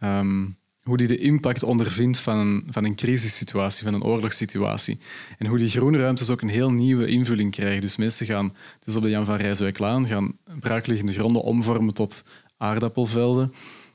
[0.00, 4.98] um, hoe die de impact ondervindt van een, van een crisissituatie, van een oorlogssituatie.
[5.38, 7.80] En hoe die groene ruimtes ook een heel nieuwe invulling krijgen.
[7.80, 12.24] Dus mensen gaan, het is op de Jan van Rijswijklaan, gaan braakliggende gronden omvormen tot
[12.56, 13.52] aardappelvelden.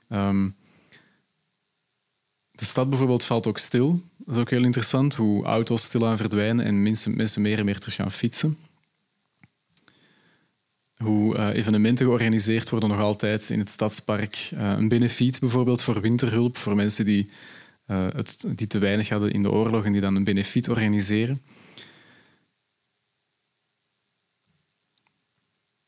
[0.09, 0.55] Um,
[2.51, 4.01] de stad bijvoorbeeld valt ook stil.
[4.17, 7.79] Dat is ook heel interessant, hoe auto's stilaan verdwijnen en mensen, mensen meer en meer
[7.79, 8.57] terug gaan fietsen
[10.97, 14.49] hoe uh, evenementen georganiseerd worden nog altijd in het stadspark.
[14.53, 17.29] Uh, een benefiet bijvoorbeeld voor winterhulp, voor mensen die,
[17.87, 21.41] uh, het, die te weinig hadden in de oorlog en die dan een benefiet organiseren.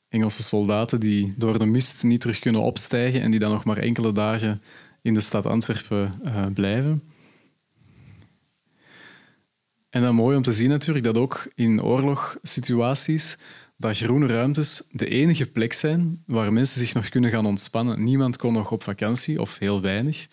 [0.07, 3.77] Engelse soldaten die door de mist niet terug kunnen opstijgen en die dan nog maar
[3.77, 4.61] enkele dagen
[5.01, 6.21] in de stad Antwerpen
[6.53, 7.03] blijven.
[9.89, 13.37] En dan mooi om te zien natuurlijk dat ook in oorlogssituaties
[13.79, 18.03] dat groene ruimtes de enige plek zijn waar mensen zich nog kunnen gaan ontspannen.
[18.03, 20.27] Niemand kon nog op vakantie, of heel weinig.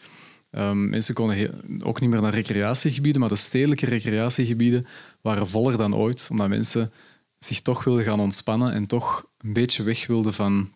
[0.51, 4.87] Um, mensen konden ook niet meer naar recreatiegebieden, maar de stedelijke recreatiegebieden
[5.21, 6.93] waren voller dan ooit, omdat mensen
[7.39, 10.73] zich toch wilden gaan ontspannen en toch een beetje weg wilden van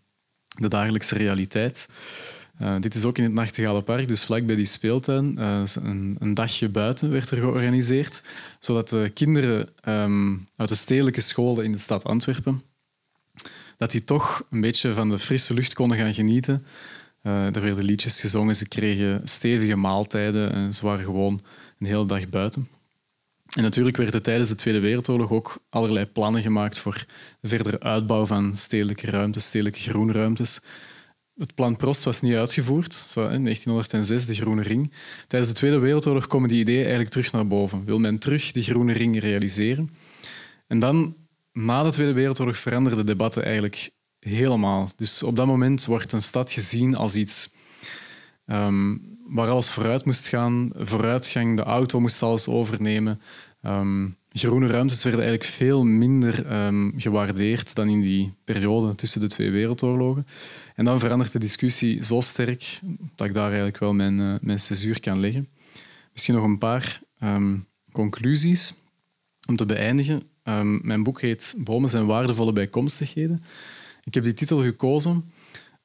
[0.58, 1.88] de dagelijkse realiteit.
[2.62, 5.36] Uh, dit is ook in het Nachtegalenpark, dus vlak bij die speeltuin.
[5.38, 8.22] Uh, een, een, dagje buiten werd er georganiseerd,
[8.58, 12.62] zodat de kinderen um, uit de stedelijke scholen in de stad Antwerpen
[13.80, 16.66] dat die toch een beetje van de frisse lucht konden gaan genieten.
[17.22, 21.40] Uh, er werden liedjes gezongen, ze kregen stevige maaltijden en ze waren gewoon
[21.78, 22.68] een hele dag buiten.
[23.56, 27.04] En natuurlijk werden tijdens de Tweede Wereldoorlog ook allerlei plannen gemaakt voor
[27.40, 30.60] de verdere uitbouw van stedelijke ruimtes, stedelijke groenruimtes.
[31.36, 34.92] Het plan Prost was niet uitgevoerd, zo in 1906 de Groene Ring.
[35.26, 37.84] Tijdens de Tweede Wereldoorlog komen die ideeën eigenlijk terug naar boven.
[37.84, 39.90] Wil men terug die Groene Ring realiseren?
[40.66, 41.16] En dan,
[41.52, 44.90] na de Tweede Wereldoorlog, veranderden de debatten eigenlijk helemaal.
[44.96, 47.54] Dus op dat moment wordt een stad gezien als iets
[48.46, 50.70] um, waar alles vooruit moest gaan.
[50.74, 53.20] Vooruitgang, de auto moest alles overnemen.
[53.62, 59.28] Um, groene ruimtes werden eigenlijk veel minder um, gewaardeerd dan in die periode tussen de
[59.28, 60.26] twee wereldoorlogen.
[60.74, 62.80] En dan verandert de discussie zo sterk
[63.16, 65.48] dat ik daar eigenlijk wel mijn, uh, mijn césuur kan leggen.
[66.12, 67.00] Misschien nog een paar
[67.92, 68.74] conclusies
[69.48, 70.22] om te beëindigen.
[70.82, 73.42] mijn boek heet Bomen zijn waardevolle bijkomstigheden.
[74.04, 75.32] Ik heb die titel gekozen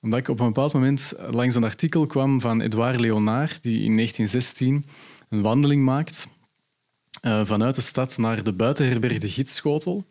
[0.01, 3.95] omdat ik op een bepaald moment langs een artikel kwam van Edouard Leonard, die in
[3.95, 4.83] 1916
[5.29, 6.27] een wandeling maakt
[7.25, 10.05] vanuit de stad naar de buitenherberg de Gidsschotel.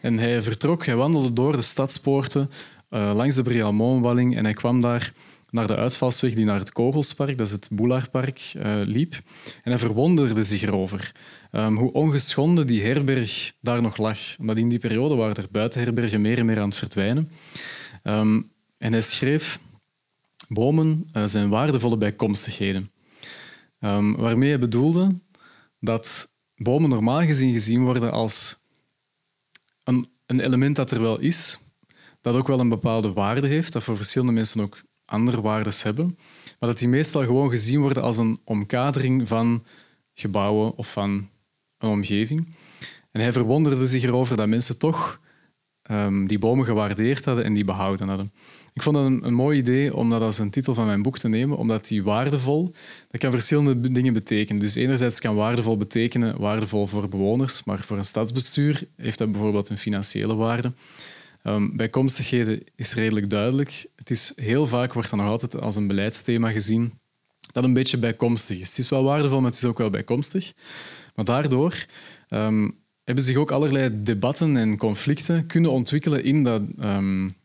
[0.00, 2.50] En hij vertrok, hij wandelde door de stadspoorten
[2.90, 5.12] uh, langs de Brialmont-walling en hij kwam daar
[5.50, 9.14] naar de uitvalsweg die naar het Kogelspark, dat is het Boulardpark, uh, liep.
[9.62, 11.14] En hij verwonderde zich erover
[11.52, 14.18] um, hoe ongeschonden die herberg daar nog lag.
[14.38, 17.28] Omdat in die periode waren er buitenherbergen meer en meer aan het verdwijnen.
[18.04, 19.60] Um, en hij schreef,
[20.48, 22.90] bomen zijn waardevolle bijkomstigheden.
[23.80, 25.18] Um, waarmee hij bedoelde
[25.80, 26.30] dat
[26.62, 28.58] bomen normaal gezien gezien worden als
[29.84, 31.60] een, een element dat er wel is,
[32.20, 36.18] dat ook wel een bepaalde waarde heeft, dat voor verschillende mensen ook andere waardes hebben,
[36.58, 39.64] maar dat die meestal gewoon gezien worden als een omkadering van
[40.14, 41.28] gebouwen of van
[41.78, 42.54] een omgeving.
[43.10, 45.20] En hij verwonderde zich erover dat mensen toch
[45.90, 48.32] um, die bomen gewaardeerd hadden en die behouden hadden.
[48.80, 51.18] Ik vond het een, een, mooi idee om dat als een titel van mijn boek
[51.18, 52.74] te nemen, omdat die waardevol,
[53.10, 54.60] dat kan verschillende dingen betekenen.
[54.60, 59.68] Dus enerzijds kan waardevol betekenen waardevol voor bewoners, maar voor een stadsbestuur heeft dat bijvoorbeeld
[59.68, 60.72] een financiële waarde.
[61.44, 63.86] Um, bijkomstigheden is redelijk duidelijk.
[63.96, 66.92] Het is heel vaak wordt dat nog altijd als een beleidsthema gezien
[67.52, 68.68] dat een beetje bijkomstig is.
[68.68, 70.52] Het is wel waardevol, maar het is ook wel bijkomstig.
[71.14, 71.86] Maar daardoor
[72.28, 77.38] um, hebben zich ook allerlei debatten en conflicten kunnen ontwikkelen in, dat, um,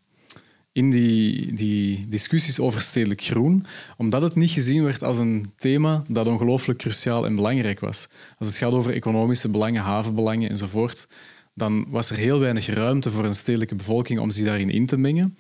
[0.76, 3.66] in die, die discussies over stedelijk groen,
[3.98, 8.08] omdat het niet gezien werd als een thema dat ongelooflijk cruciaal en belangrijk was.
[8.38, 11.08] Als het gaat over economische belangen, havenbelangen enzovoort,
[11.54, 14.98] dan was er heel weinig ruimte voor een stedelijke bevolking om zich daarin in te
[14.98, 15.38] mengen.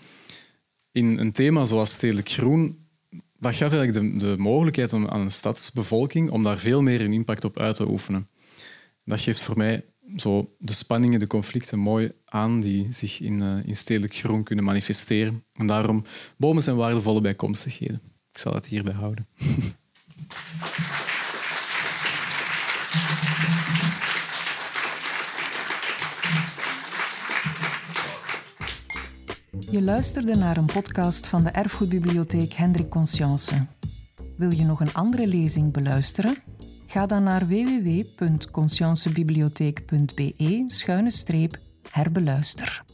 [0.91, 2.87] In een thema zoals stedelijk groen,
[3.39, 7.43] dat gaf eigenlijk de, de mogelijkheid aan een stadsbevolking om daar veel meer een impact
[7.43, 8.27] op uit te oefenen.
[9.05, 9.85] Dat geeft voor mij
[10.15, 14.65] zo de spanningen, de conflicten mooi aan die zich in, uh, in stedelijk groen kunnen
[14.65, 15.43] manifesteren.
[15.53, 16.03] En daarom,
[16.37, 18.01] bomen zijn waardevolle bijkomstigheden.
[18.31, 19.27] Ik zal het hierbij houden.
[29.69, 33.65] Je luisterde naar een podcast van de Erfgoedbibliotheek Hendrik Conscience.
[34.37, 36.37] Wil je nog een andere lezing beluisteren?
[36.87, 37.47] Ga dan naar
[41.95, 42.84] www.consciencebibliotheek.be-herbeluister.